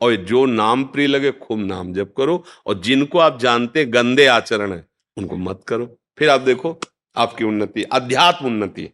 [0.00, 4.72] और जो नाम प्रिय लगे, खूब नाम जप करो। और जिनको आप जानते गंदे आचरण
[4.72, 6.80] है, उनको मत करो। फिर आप देखो,
[7.16, 8.88] आपकी उन्नति, अध्यात्म उन्नति।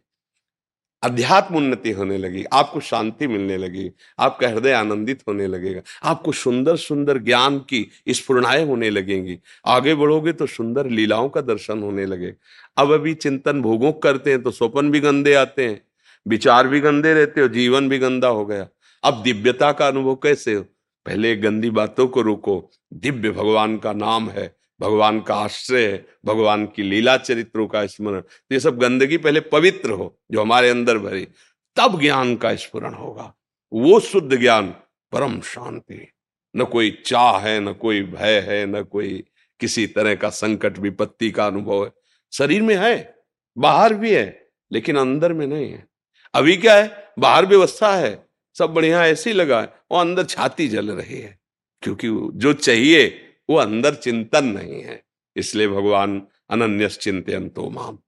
[1.03, 6.77] अध्यात्म उन्नति होने लगी, आपको शांति मिलने लगी, आपका हृदय आनंदित होने लगेगा। आपको सुंदर
[6.77, 12.35] सुंदर ज्ञान की स्फुरणाएँ होने लगेंगी। आगे बढ़ोगे तो सुंदर लीलाओं का दर्शन होने लगे।
[12.77, 15.83] अब अभी चिंतन भोगों करते हैं तो स्वपन भी गंदे आते हैं,
[16.27, 18.69] विचार भी गंदे रहते हो जीवन भी गंदा हो गया।
[19.05, 20.63] अब दिव्यता का अनुभव कैसे हो?
[21.07, 26.67] पहले गंदी बातों को रोको। दिव्य भगवान का नाम है, भगवान का आश्रय है, भगवान
[26.67, 30.99] की लीला चरित्रों का स्मरण। तो ये सब गंदगी पहले पवित्र हो, जो हमारे अंदर
[30.99, 31.29] भरी,
[31.77, 33.35] तब ज्ञान का स्मरण होगा।
[33.73, 34.69] वो शुद्ध ज्ञान,
[35.13, 36.13] परम शांति।
[36.57, 39.25] न कोई चाह है, न कोई भय है, न कोई
[39.61, 41.93] किसी तरह का संकट विपत्ति का अनुभव है।
[42.33, 43.17] शरीर में है,
[43.59, 45.87] बाहर भी है, लेकिन अंदर में नहीं है।
[46.35, 47.13] अभी क्या है?
[47.19, 51.39] बाहर व्यवस्था है। सब बढ़िया ऐसे ही लगा है, वो अंदर छाती जल रही है,
[51.83, 53.07] क्योंकि जो चाहिए,
[53.51, 55.03] वो अंदर चिंतन नहीं है,
[55.37, 57.99] इसलिए भगवान अनन्य चिंतन तो माम।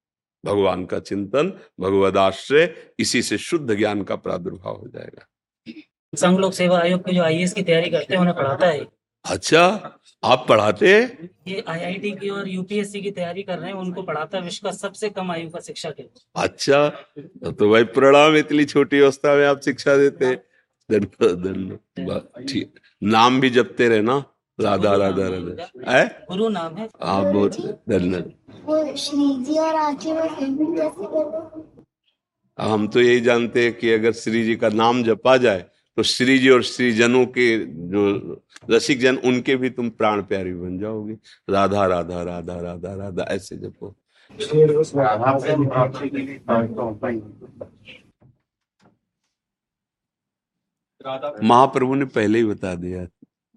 [0.44, 5.26] भगवान का चिंतन, भगवद आश्रय, इसी से शुद्ध ज्ञान का प्रादुर्भाव हो जाएगा।
[6.12, 8.86] संघ लोक सेवा आयोग के जो आई की तैयारी करते हैं, उन्हें पढ़ाता है।
[9.24, 9.62] अच्छा
[10.24, 11.30] आप पढ़ाते हैं?
[11.48, 14.72] ये आईआईटी की और यूपीएससी की तैयारी कर रहे हैं उनको पढ़ाता है विश्व का
[14.72, 16.88] सबसे कम आयु का शिक्षक है अच्छा
[17.50, 20.36] तो भाई प्रणाम इतनी छोटी अवस्था में आप शिक्षा देते हैं।
[20.90, 24.16] धन्यवाद ठीक। नाम भी जपते रहे ना
[24.58, 26.06] राधा राधा। राधा है?
[26.30, 27.56] गुरु नाम है। आप बहुत
[27.88, 28.32] धन्यवाद।
[32.58, 35.64] हम तो यही जानते हैं कि अगर श्री जी का नाम जपा जाए
[36.00, 37.44] तो श्री जी और श्री जनों के
[37.92, 38.02] जो
[38.70, 41.16] रसिक जन उनके भी तुम प्राण प्यारी बन जाओगे।
[41.50, 43.88] राधा राधा राधा राधा राधा, ऐसे जपो।
[51.42, 53.06] महाप्रभु ने पहले ही बता दिया,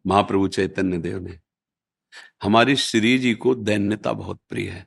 [0.05, 1.39] महाप्रभु चैतन्य देव ने,
[2.43, 4.85] हमारी श्री जी को दैन्यता बहुत प्रिय है।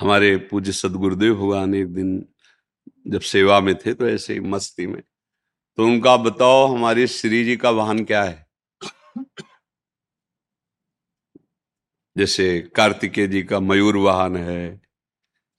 [0.00, 2.24] हमारे पूज्य सदगुरुदेव भगवान एक दिन
[3.06, 5.02] जब सेवा में थे तो ऐसे ही मस्ती में
[5.78, 8.46] तो उनका बताओ हमारी श्री जी का वाहन क्या है?
[12.16, 14.80] जैसे कार्तिकेय जी का मयूर वाहन है,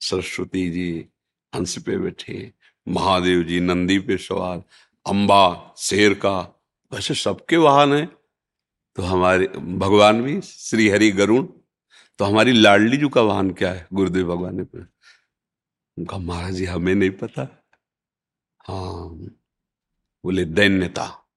[0.00, 1.08] सरस्वती जी
[1.52, 2.52] हंस पे बैठे,
[2.86, 4.62] महादेव जी नंदी पे सवार,
[5.06, 6.40] अंबा, शेर का,
[6.92, 8.06] वैसे सबके वाहन है।
[8.96, 11.46] तो हमारे, भगवान भी श्री हरि गरुण
[12.18, 13.86] तो हमारी लाडली जू का वाहन क्या है?
[13.92, 14.62] गुरुदेव भगवान ने
[15.96, 17.42] उनका महाराज जी हमें नहीं पता।
[18.68, 19.30] हाँ।
[20.26, 21.28] बोले, दैन्यता।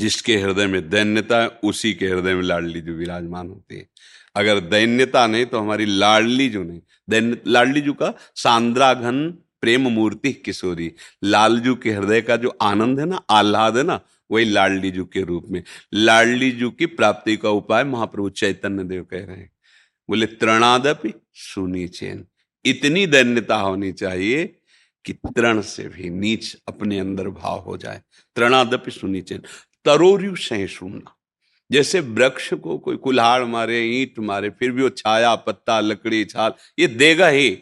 [0.00, 3.88] जिसके हृदय में दैन्यता है, उसी के हृदय में लाडली जो विराजमान होती है।
[4.36, 10.32] अगर दैन्यता नहीं तो हमारी लाडली जो नहीं। दैन्य, लाडली जू का, सांद्राघन प्रेम मूर्ति
[10.32, 10.92] किशोरी।
[11.24, 15.20] लालजू के हृदय का जो आनंद है ना, आह्लाद है ना, वही लाडली जू के
[15.20, 15.62] रूप में।
[15.94, 19.52] लाडली जू की प्राप्ति का उपाय महाप्रभु चैतन्य देव कह रहे हैं।
[20.08, 22.26] बोले, त्रणादपि सुनी चैन।
[22.64, 24.58] इतनी दैन्यता होनी चाहिए
[25.06, 28.02] कि तृण से भी नीच अपने अंदर भाव हो जाए।
[28.34, 29.42] त्रणादपि सुनी चैन
[29.84, 31.16] तरोरु सहिष्णुना।
[31.72, 36.52] जैसे वृक्ष को कोई कुल्हाड़ मारे, ईंट मारे, फिर भी वो छाया, पत्ता, लकड़ी, छाल,
[36.78, 37.58] ये देगा ही।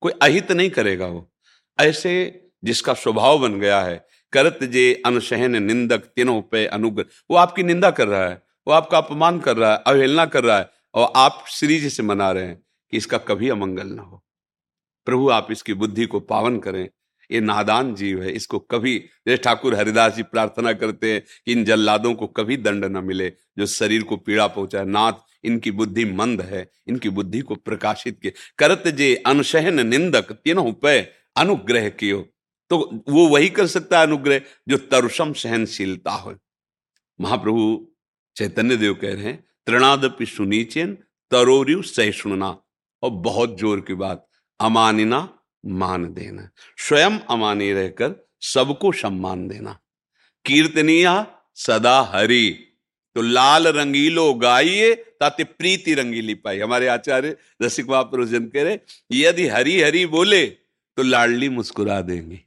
[0.00, 1.32] कोई अहित नहीं करेगा वो।
[1.80, 7.62] ऐसे जिसका स्वभाव बन गया है, करत जे अनुशहन निंदक तीनों पे अनुग्रह वो आपकी
[7.62, 11.12] निंदा कर रहा है, वो आपका अपमान कर रहा है, अवहेलना कर रहा है, और
[11.16, 14.24] आप श्री जी से मना रहे हैं कि इसका कभी अमंगल ना हो।
[15.08, 16.88] प्रभु, आप इसकी बुद्धि को पावन करें।
[17.30, 21.64] ये नादान जीव है, इसको कभी जैसे ठाकुर हरिदास जी प्रार्थना करते हैं कि इन
[21.64, 25.12] जल्लादों को कभी दंड न मिले, जो शरीर को पीड़ा पहुँचाए। नाथ,
[25.44, 31.00] इनकी बुद्धि मंद है, इनकी बुद्धि को प्रकाशित किए। करत जे अनुशहन निंदक तीनों पे
[31.36, 32.28] अनुग्रह कियो।
[32.70, 36.34] तो वो वही कर सकता है अनुग्रह, जो तरुषम सहनशीलता हो।
[37.20, 37.88] महाप्रभु
[38.36, 40.98] चैतन्य देव कह रहे हैं त्रिनादपि सुनीचेन,
[41.30, 42.58] तरोरियु सहिष्णुना।
[43.02, 44.27] और बहुत ज़ोर की बात।
[44.60, 45.28] अमानिना
[45.66, 49.78] मान देना। स्वयं अमानी रहकर सबको सम्मान देना।
[50.44, 52.48] कीर्तनिया सदा हरि।
[53.16, 58.78] तो लाल रंगीलो गाइए, ताते प्रीति रंगीली पाई हमारे आचार्य रसिक महापुरुष जन कह रहे,
[59.12, 62.40] यदि हरी हरी बोले तो लाडली मुस्कुरा देंगे।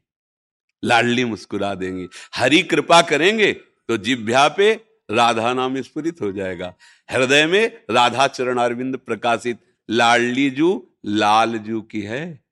[0.84, 4.72] लाडली मुस्कुरा देंगे। हरी कृपा करेंगे तो जिभ्या पे
[5.12, 6.74] राधा नाम स्फुरित हो जाएगा।
[7.10, 10.72] हृदय में राधा चरण अरविंद प्रकाशित लाडली जू
[11.04, 12.44] लाल जू की है।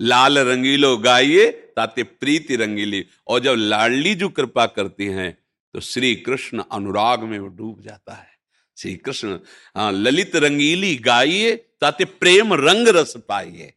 [0.00, 5.36] लाल रंगीलो गाइए, ताते प्रीति रंगीली। और जब लाडली जू कृपा करती हैं
[5.74, 8.28] तो श्री कृष्ण अनुराग में वो डूब जाता है।
[8.76, 9.38] श्री कृष्ण
[9.76, 13.72] हाँ ललित रंगीली गाइए, ताते प्रेम रंग रस पाइए।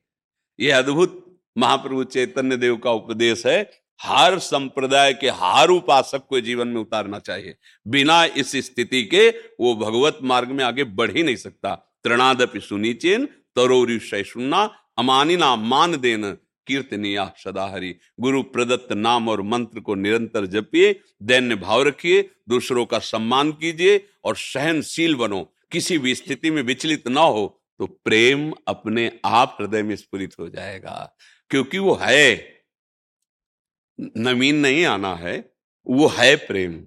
[0.59, 1.25] ये अद्भुत
[1.57, 3.69] महाप्रभु चैतन्य देव का उपदेश है,
[4.01, 7.55] हर संप्रदाय के हर उपासक को जीवन में उतारना चाहिए।
[7.87, 9.27] बिना इस स्थिति के
[9.59, 14.63] वो भगवत मार्ग में आगे बढ़ ही नहीं सकता। त्रिनादपि सुनीचेन तरोरी शैषुना
[14.97, 16.31] अमानिना मान देन,
[16.67, 22.85] कीर्तनिया सदा हरि। गुरु प्रदत्त नाम और मंत्र को निरंतर जपिए, दैन्य भाव रखिए, दूसरों
[22.85, 28.51] का सम्मान कीजिए और सहनशील बनो। किसी भी स्थिति में विचलित ना हो तो प्रेम
[28.67, 31.15] अपने आप हृदय में स्फुरित हो जाएगा।
[31.49, 32.23] क्योंकि वो है,
[34.17, 35.53] नवीन नहीं आना है,
[35.87, 36.83] वो है प्रेम।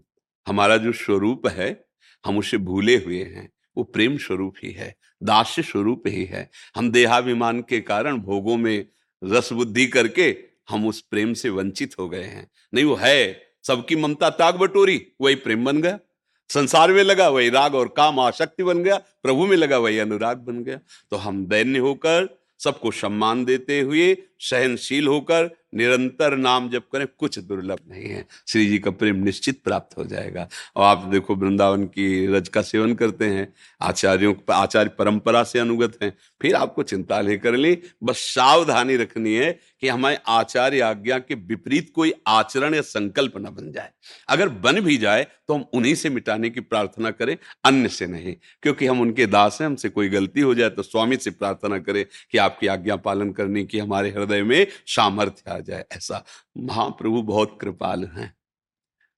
[0.47, 1.85] हमारा जो स्वरूप है,
[2.27, 6.91] हम उसे भूले हुए हैं, वो प्रेम स्वरूप ही है। दास्य स्वरूप ही है। हम
[6.91, 8.87] देहाभिमान के कारण भोगों में
[9.25, 10.37] रस बुद्धि करके
[10.69, 15.07] हम उस प्रेम से वंचित हो गए हैं। नहीं, वो है। सबकी ममता ताग बटोरी,
[15.21, 15.99] वही प्रेम बन गया।
[16.49, 20.39] संसार में लगा, वही राग और काम आशक्ति बन गया। प्रभु में लगा, वही अनुराग
[20.39, 20.81] बन गया।
[21.11, 27.39] तो हम दैन्य होकर सबको सम्मान देते हुए, सहनशील होकर निरंतर नाम जब करें, कुछ
[27.39, 31.85] दुर्लभ नहीं है। श्री जी का प्रेम निश्चित प्राप्त हो जाएगा। और आप देखो, वृंदावन
[31.85, 37.21] की रज का सेवन करते हैं, आचार्यों आचार्य परंपरा से अनुगत हैं। फिर आपको चिंता
[37.23, 42.75] नहीं कर ली, बस सावधानी रखनी है कि हमारे आचार्य आज्ञा के विपरीत कोई आचरण
[42.75, 43.91] या संकल्प न बन जाए।
[44.29, 48.37] अगर बन भी जाए तो हम उन्हीं से मिटाने की प्रार्थना करें अन्य से नहीं।
[48.63, 52.05] क्योंकि हम उनके दास हैं हमसे कोई गलती हो जाए तो स्वामी से प्रार्थना करें
[52.31, 56.25] कि आपकी आज्ञा पालन करने की हमारे हृदय में सामर्थ्य आ जाए। ऐसा
[56.59, 58.35] महाप्रभु बहुत कृपाल हैं।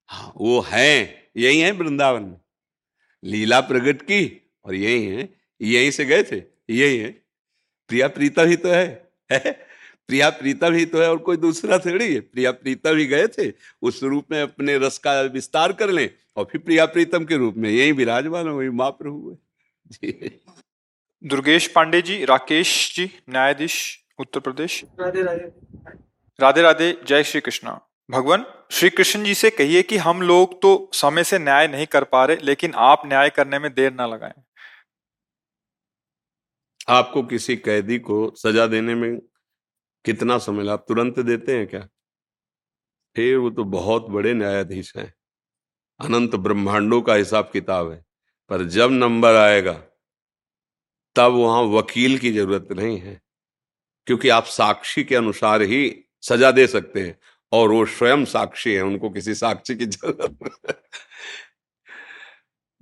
[0.08, 2.40] हाँ वो हैं यही है वृंदावन में।
[3.24, 5.28] लीला प्रकट की और यही है
[5.62, 7.10] यहीं से गए थे यही है।
[7.88, 9.73] प्रिया प्रीता ही तो है, है?
[10.08, 13.52] प्रिया प्रीता भी तो है और कोई दूसरा थोड़ी है। प्रिया प्रीता भी गए थे
[13.82, 17.54] उस रूप में अपने रस का विस्तार कर लें और फिर प्रिया प्रीतम के रूप
[17.56, 19.36] में यही विराजमान वही महाप्रभु है
[19.92, 20.40] जी।
[21.24, 23.76] दुर्गेश पांडे जी राकेश जी न्यायाधीश
[24.18, 25.52] उत्तर प्रदेश। राधे राधे
[26.38, 30.90] राधे राधे जय श्री कृष्णा। भगवान श्री कृष्ण जी से कहिए कि हम लोग तो
[30.94, 34.42] समय से न्याय नहीं कर पा रहे लेकिन आप न्याय करने में देर ना लगाएँ।
[36.88, 39.20] आपको किसी कैदी को सजा देने में
[40.04, 41.88] कितना समय आप तुरंत देते हैं क्या?
[43.16, 45.14] फिर वो तो बहुत बड़े न्यायाधीश हैं।
[46.00, 48.04] अनंत ब्रह्मांडों का हिसाब किताब है।
[48.48, 49.72] पर जब नंबर आएगा,
[51.16, 53.22] तब वहाँ वकील की ज़रूरत नहीं है,
[54.06, 57.18] क्योंकि आप साक्षी के अनुसार ही सजा दे सकते हैं,
[57.52, 60.82] और वो स्वयं साक्षी है, उनको किसी साक्षी की ज़रूरत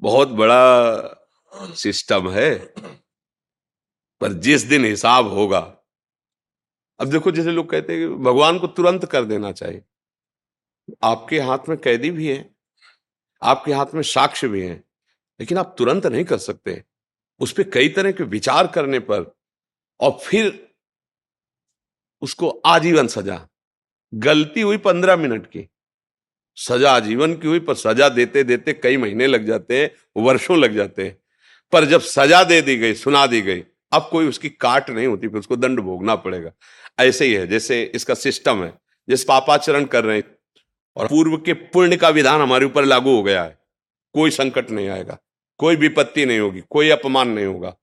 [0.00, 2.74] बहुत बड़ा सिस्टम है,
[4.20, 5.81] पर जिस दिन हिसाब होगा
[7.02, 9.82] अब देखो, जैसे लोग कहते हैं भगवान को तुरंत कर देना चाहिए।
[11.02, 12.54] आपके हाथ में कैदी भी है,
[13.42, 14.84] आपके हाथ में साक्ष्य भी है,
[15.40, 16.82] लेकिन आप तुरंत नहीं कर सकते।
[17.40, 19.34] उस पर कई तरह के विचार करने पर
[20.00, 20.68] और फिर
[22.22, 23.48] उसको आजीवन सजा,
[24.14, 25.68] गलती हुई पंद्रह मिनट की।
[26.56, 29.90] सजा आजीवन की हुई, पर सजा देते देते कई महीने लग जाते हैं,
[30.22, 31.18] वर्षों लग जाते हैं।
[31.72, 35.28] पर जब सजा दे दी गई, सुना दी गई अब कोई उसकी काट नहीं होती,
[35.28, 36.50] फिर उसको दंड भोगना पड़ेगा।
[37.00, 38.72] ऐसे ही है, जैसे इसका सिस्टम है,
[39.08, 40.24] जैसे पापाचरण कर रहे हैं,
[40.96, 43.58] और पूर्व के पुण्य का विधान हमारे ऊपर लागू हो गया है।
[44.14, 45.18] कोई संकट नहीं आएगा,
[45.58, 47.74] कोई विपत्ति नहीं होगी, कोई अपमान नहीं होगा।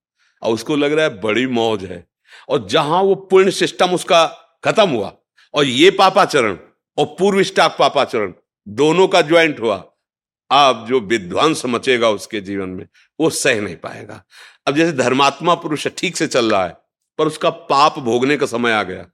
[0.42, 2.08] और उसको लग रहा है बड़ी मौज है।
[2.50, 4.26] और जहाँ वो पुण्य सिस्टम उसका
[4.64, 5.14] खत्म हुआ,
[5.54, 6.58] और ये पापाचरण,
[6.98, 8.34] और पूर्व स्टाक पापाचरण,
[8.68, 9.89] दोनों का ज्वाइंट हुआ
[10.52, 12.86] अब जो विध्वंस मचेगा उसके जीवन में,
[13.20, 14.24] वो सह नहीं पाएगा।
[14.68, 16.76] अब जैसे धर्मात्मा पुरुष ठीक से चल रहा है,
[17.20, 19.06] पर उसका पाप भोगने का समय आ गया।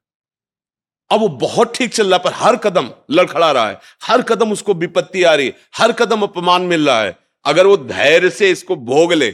[1.12, 4.52] अब वो बहुत ठीक चल रहा है, पर हर कदम लड़खड़ा रहा है, हर कदम
[4.52, 8.50] उसको विपत्ति आ रही है, हर कदम अपमान मिल रहा है। अगर वो धैर्य से
[8.52, 9.30] इसको भोग ले,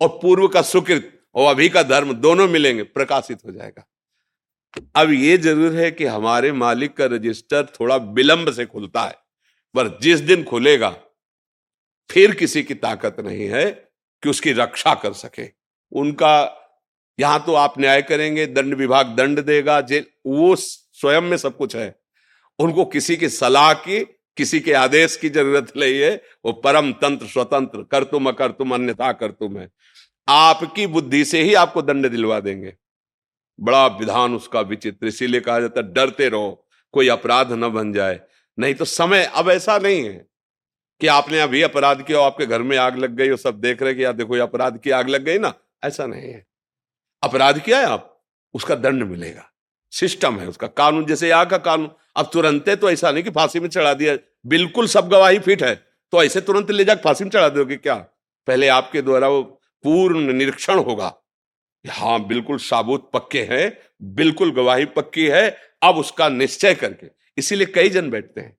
[0.00, 3.86] और पूर्व का सुकृत और अभी का धर्म दोनों मिलेंगे, प्रकाशित हो जाएगा।
[4.96, 9.14] अब ये ज़रूर है कि हमारे मालिक का रजिस्टर थोड़ा विलंब से खुलता है,
[9.74, 10.88] पर जिस दिन खुलेगा
[12.10, 13.70] फिर किसी की ताकत नहीं है
[14.22, 15.50] कि उसकी रक्षा कर सके।
[15.92, 16.62] उनका,
[17.20, 21.76] यहाँ तो आप न्याय करेंगे, दंड विभाग दंड देगा जेल वो स्वयं में सब कुछ
[21.76, 22.00] है।
[22.58, 24.04] उनको किसी की सलाह की,
[24.36, 28.74] किसी के आदेश की ज़रूरत नहीं है। वो परम तंत्र, स्वतंत्र, कर तुम, अकर तुम,
[28.74, 29.70] अन्यथा कर तुम है।
[30.28, 32.74] आपकी बुद्धि से ही आपको दंड दिलवा देंगे।
[33.60, 38.20] बड़ा विधान उसका विचित्र, इसीलिए कहा जाता है, डरते रहो, कोई अपराध न बन जाए।
[38.58, 40.26] नहीं तो समय अब ऐसा नहीं है।
[41.00, 43.94] कि आपने अभी अपराध किया आपके घर में आग लग गई और सब देख रहे
[43.94, 45.54] कि यार देखो ये अपराध की आग लग गई ना।
[45.84, 46.46] ऐसा नहीं है।
[47.22, 49.50] अपराध किया है आप, उसका दंड मिलेगा।
[49.92, 53.60] सिस्टम है उसका, कानून जैसे यहाँ का कानून। अब तुरंत तो ऐसा नहीं कि फांसी
[53.60, 55.74] में चढ़ा दिया। बिल्कुल सब गवाही फिट है।
[56.12, 57.94] तो ऐसे तुरंत ले जाकर फांसी में चढ़ा दोगे क्या?
[58.46, 59.42] पहले आपके द्वारा वो
[59.84, 61.14] पूर्ण निरीक्षण होगा।
[61.84, 67.06] हाँ बिल्कुल साबुत पक्के हैं, बिल्कुल गवाही पक्की है। अब उसका निश्चय करके।
[67.38, 68.56] इसीलिए कई जन बैठते हैं।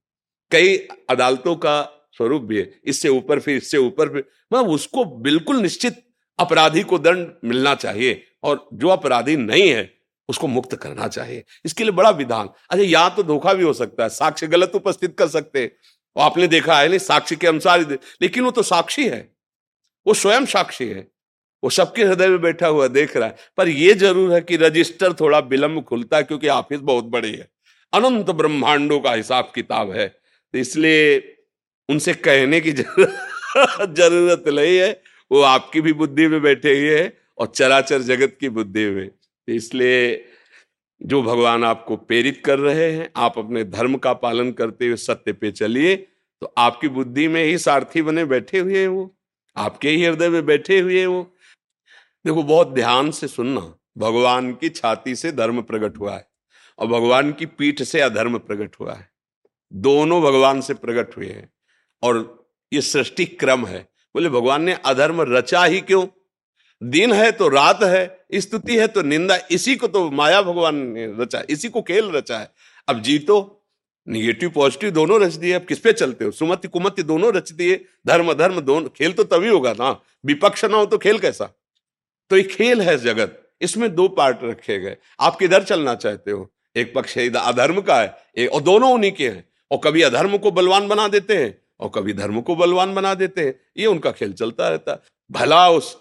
[0.52, 0.78] कई
[1.10, 6.04] अदालतों का स्वरूप भी है। इससे ऊपर फिर, इससे ऊपर फिर। मतलब उसको बिल्कुल निश्चित
[6.40, 9.90] अपराधी को दंड मिलना चाहिए और जो अपराधी नहीं है,
[10.30, 14.04] उसको मुक्त करना चाहिए। इसके लिए बड़ा विधान। अच्छा यहाँ तो धोखा भी हो सकता
[14.04, 15.72] है, साक्ष्य गलत उपस्थित कर सकते हैं।
[16.16, 17.82] आपने देखा है नहीं साक्षी के अनुसार
[18.22, 19.20] लेकिन वो तो साक्षी है।
[20.06, 21.08] वो स्वयं साक्षी है।
[21.64, 25.14] वो सबके हृदय में बैठा हुआ देख रहा है। पर यह ज़रूर है कि रजिस्टर
[25.14, 27.48] थोड़ा विलंब खुलता है, क्योंकि ऑफ़िस बहुत बड़ी है।
[27.94, 31.18] अनंत ब्रह्मांडों का हिसाब किताब है। तो इसलिए
[31.90, 37.48] उनसे कहने की ज़रूरत नहीं है। वो आपकी भी बुद्धि में बैठे हुए है और
[37.48, 40.26] चराचर जगत की बुद्धि में। तो इसलिए
[41.02, 45.34] जो भगवान आपको प्रेरित कर रहे हैं, आप अपने धर्म का पालन करते हुए सत्य
[45.34, 45.96] पे चलिए
[46.42, 49.16] तो आपकी बुद्धि में ही सारथी बने बैठे हुए हैं वो।
[49.56, 51.22] आपके ही हृदय में बैठे हुए हैं वो।
[52.26, 53.62] देखो, बहुत ध्यान से सुनना।
[53.98, 56.28] भगवान की छाती से धर्म प्रकट हुआ है
[56.80, 59.10] और भगवान की पीठ से अधर्म प्रकट हुआ है।
[59.74, 61.50] दोनों भगवान से प्रकट हुए हैं।
[62.04, 63.80] और ये सृष्टि क्रम है।
[64.16, 66.06] बोले, भगवान ने अधर्म रचा ही क्यों?
[66.82, 71.06] दिन है तो रात है, स्तुति है तो निंदा, इसी को तो माया भगवान ने
[71.20, 72.52] रचा, इसी को खेल रचा है।
[72.88, 73.54] अब जीतो
[74.08, 76.32] निगेटिव पॉजिटिव दोनों रच दिए, अब किस पे चलते हो?
[76.32, 77.76] सुमति, कुमति दोनों रच दिए,
[78.08, 79.90] धर्म धर्म दोनों, खेल तो तभी होगा ना?
[80.26, 81.46] विपक्ष ना हो तो खेल कैसा?
[82.32, 86.50] तो ये खेल है जगत, इसमें दो पार्ट रखे गए। आप किधर चलना चाहते हो?
[86.76, 90.88] एक पक्ष अधर्म का है और दोनों उन्हीं के हैं। और कभी अधर्म को बलवान
[90.88, 94.70] बना देते हैं और कभी धर्म को बलवान बना देते हैं। ये उनका खेल चलता
[94.70, 96.00] रहता भला उस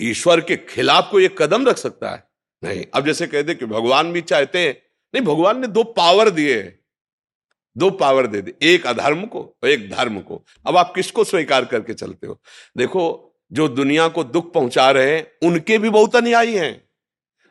[0.00, 2.24] ईश्वर के खिलाफ को ये कदम रख सकता है?
[2.64, 4.82] नहीं। अब जैसे कहते कि भगवान भी चाहते हैं।
[5.14, 6.76] नहीं, भगवान ने दो पावर दिए
[7.76, 11.64] दो पावर दे दी। एक अधर्म को और एक धर्म को। अब आप किसको स्वीकार
[11.64, 12.40] करके चलते हो?
[12.76, 16.88] देखो, जो दुनिया को दुख पहुँचा रहे हैं, उनके भी बहुत अनुयायी हैं।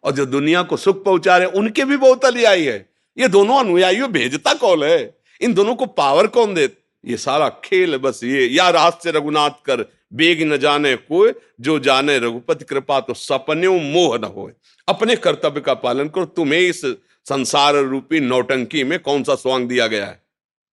[0.03, 3.59] और जो दुनिया को सुख पहुँचा रहे हैं, उनके भी बहुत अनुयायी है। ये दोनों
[3.59, 5.19] अनुयायियों भेजता कौन है?
[5.41, 6.67] इन दोनों को पावर कौन दे
[7.05, 9.81] ये सारा खेल बस ये। या रास्ते रघुनाथ कर,
[10.13, 14.51] बेग न जाने कोई, जो जाने रघुपति कृपा तो सपने मोह न हो
[14.87, 16.81] अपने कर्तव्य का पालन करो, तुम्हें इस
[17.25, 20.23] संसार रूपी नौटंकी में कौन सा स्वांग दिया गया है?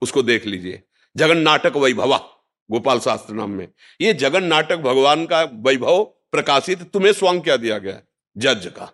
[0.02, 0.82] उसको देख लीजिए।
[1.16, 2.16] जगन नाटक वैभवा,
[2.70, 3.68] गोपाल शास्त्र नाम में।
[4.00, 8.08] ये जगन नाटक भगवान का वैभव प्रकाशित, तुम्हें स्वांग क्या दिया गया है?
[8.38, 8.92] जज का।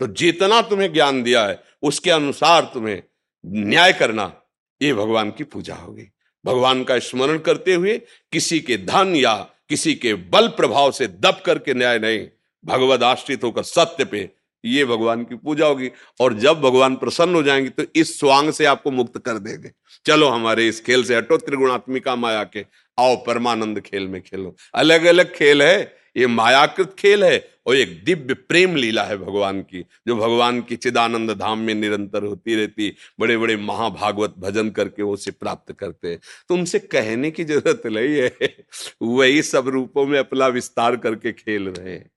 [0.00, 3.02] तो जितना तुम्हें ज्ञान दिया है, उसके अनुसार तुम्हें
[3.46, 4.42] न्याय करना,
[4.82, 6.08] ये भगवान की पूजा होगी।
[6.44, 8.00] भगवान का स्मरण करते हुए
[8.32, 9.34] किसी के धन या
[9.68, 12.26] किसी के बल प्रभाव से दब करके न्याय नहीं,
[12.64, 14.28] भगवद आश्रित होकर सत्य पे
[14.64, 15.90] ये भगवान की पूजा होगी।
[16.20, 19.70] और जब भगवान प्रसन्न हो जाएँगे तो इस स्वांग से आपको मुक्त कर देंगे।
[20.06, 22.64] चलो हमारे इस खेल से हटो, त्रिगुणात्मिका माया के
[22.98, 28.02] आओ परमानंद खेल में खेलो। अलग अलग खेल है ये मायाकृत खेल है और एक
[28.04, 32.88] दिव्य प्रेम लीला है भगवान की जो भगवान की चिदानंद धाम में निरंतर होती रहती
[33.20, 37.82] बड़े बड़े महाभागवत भजन करके वो उसे प्राप्त करते हैं। तो उनसे कहने की ज़रूरत
[37.86, 38.54] नहीं है
[39.02, 42.10] वही सब रूपों में अपना विस्तार करके खेल रहे हैं।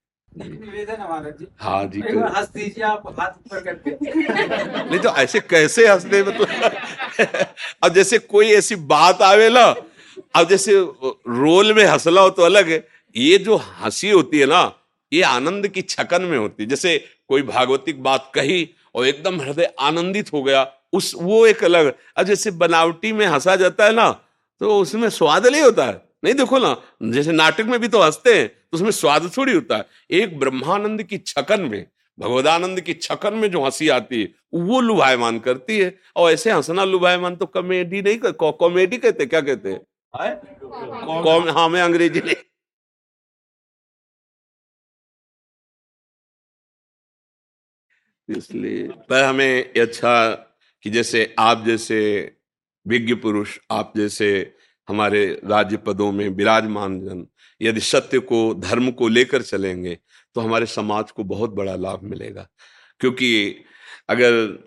[1.60, 3.92] हाँ जी। हंस दीजिए आप हाथ ऊपर करके।
[4.82, 7.46] नहीं तो ऐसे कैसे हँसते मतलब
[7.84, 9.64] अब जैसे कोई ऐसी बात आवे ना
[10.36, 12.84] अब जैसे रोल में हंसला हो तो अलग है।
[13.16, 14.62] ये जो हँसी होती है ना
[15.12, 16.98] ये आनंद की छकन में होती है। जैसे
[17.28, 22.26] कोई भागवतिक बात कही और एकदम हृदय आनंदित हो गया उस वो एक अलग अब
[22.26, 24.10] जैसे बनावटी में हंसा जाता है ना
[24.62, 28.34] तो उसमें स्वाद नहीं होता है। नहीं देखो ना जैसे नाटक में भी तो हँसते
[28.36, 31.86] हैं तो उसमें स्वाद थोड़ी होता है। एक ब्रह्मानंद की छकन में
[32.18, 36.84] भगवदानंद की छकन में जो हँसी आती है वो लुभायमान करती है। और ऐसे हंसना
[36.86, 39.82] लुभायमान तो कॉमेडी नहीं कर, कॉमेडी कहते क्या कहते हैं?
[41.54, 42.36] हाँ मैं अंग्रेज़ी नहीं
[48.30, 50.34] इसलिए पर हमें अच्छा
[50.84, 52.00] कि जैसे आप जैसे
[52.86, 54.54] विज्ञ पुरुष, आप जैसे
[54.88, 57.26] हमारे राज्य पदों में विराजमान जन,
[57.62, 59.98] यदि सत्य को, धर्म को लेकर चलेंगे
[60.36, 62.48] तो हमारे समाज को बहुत बड़ा लाभ मिलेगा।
[63.00, 63.56] क्योंकि
[64.10, 64.64] अगर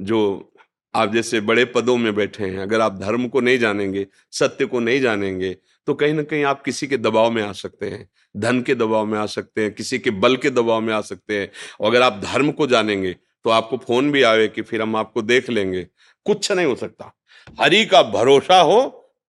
[0.00, 0.52] जो
[0.94, 4.80] आप जैसे बड़े पदों में बैठे हैं, अगर आप धर्म को नहीं जानेंगे, सत्य को
[4.80, 8.60] नहीं जानेंगे तो कहीं ना कहीं आप किसी के दबाव में आ सकते हैं, धन
[8.62, 11.50] के दबाव में आ सकते हैं, किसी के बल के दबाव में आ सकते हैं।
[11.80, 13.12] और अगर आप धर्म को जानेंगे
[13.44, 15.82] तो आपको फ़ोन भी आवे कि फिर हम आपको देख लेंगे।
[16.26, 17.12] कुछ नहीं हो सकता।
[17.60, 18.80] हरि का भरोसा हो,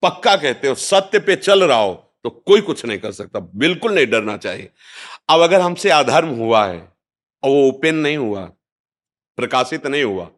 [0.03, 1.95] पक्का कहते हो, सत्य पे चल रहा हो
[2.25, 4.71] तो कोई कुछ नहीं कर सकता। बिल्कुल नहीं डरना चाहिए।
[5.29, 6.79] अब अगर हमसे अधर्म हुआ है,
[7.43, 8.45] और वो ओपन नहीं हुआ,
[9.39, 10.31] प्रकाशित नहीं हुआ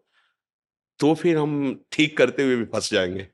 [1.00, 3.26] तो फिर हम ठीक करते हुए भी फंस जाएँगे।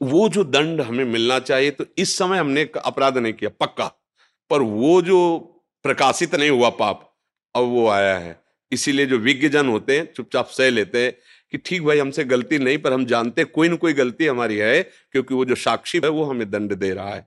[0.00, 3.86] वो जो दंड हमें मिलना चाहिए तो इस समय हमने अपराध नहीं किया, पक्का।
[4.50, 5.38] पर वो जो
[5.84, 7.16] प्रकाशित नहीं हुआ पाप,
[7.54, 8.40] अब वो आया है।
[8.72, 11.12] इसीलिए जो विज्ञजन होते हैं, चुपचाप सह लेते हैं
[11.52, 14.82] कि ठीक भाई, हमसे गलती नहीं, पर हम जानते कोई ना कोई गलती हमारी है,
[14.82, 17.26] क्योंकि वो जो साक्षी है, वो हमें दंड दे रहा है।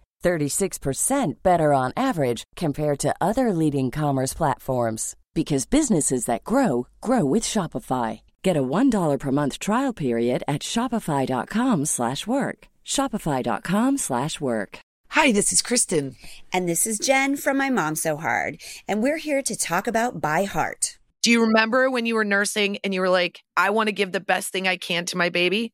[0.21, 7.25] 36% better on average compared to other leading commerce platforms because businesses that grow grow
[7.25, 8.21] with Shopify.
[8.43, 12.67] Get a $1 per month trial period at shopify.com/work.
[12.85, 14.79] shopify.com/work.
[15.11, 16.15] Hi, this is Kristen.
[16.53, 18.61] And this is Jen from My Mom So Hard.
[18.87, 20.97] And we're here to talk about By Heart.
[21.21, 24.13] Do you remember when you were nursing and you were like, I want to give
[24.13, 25.73] the best thing I can to my baby?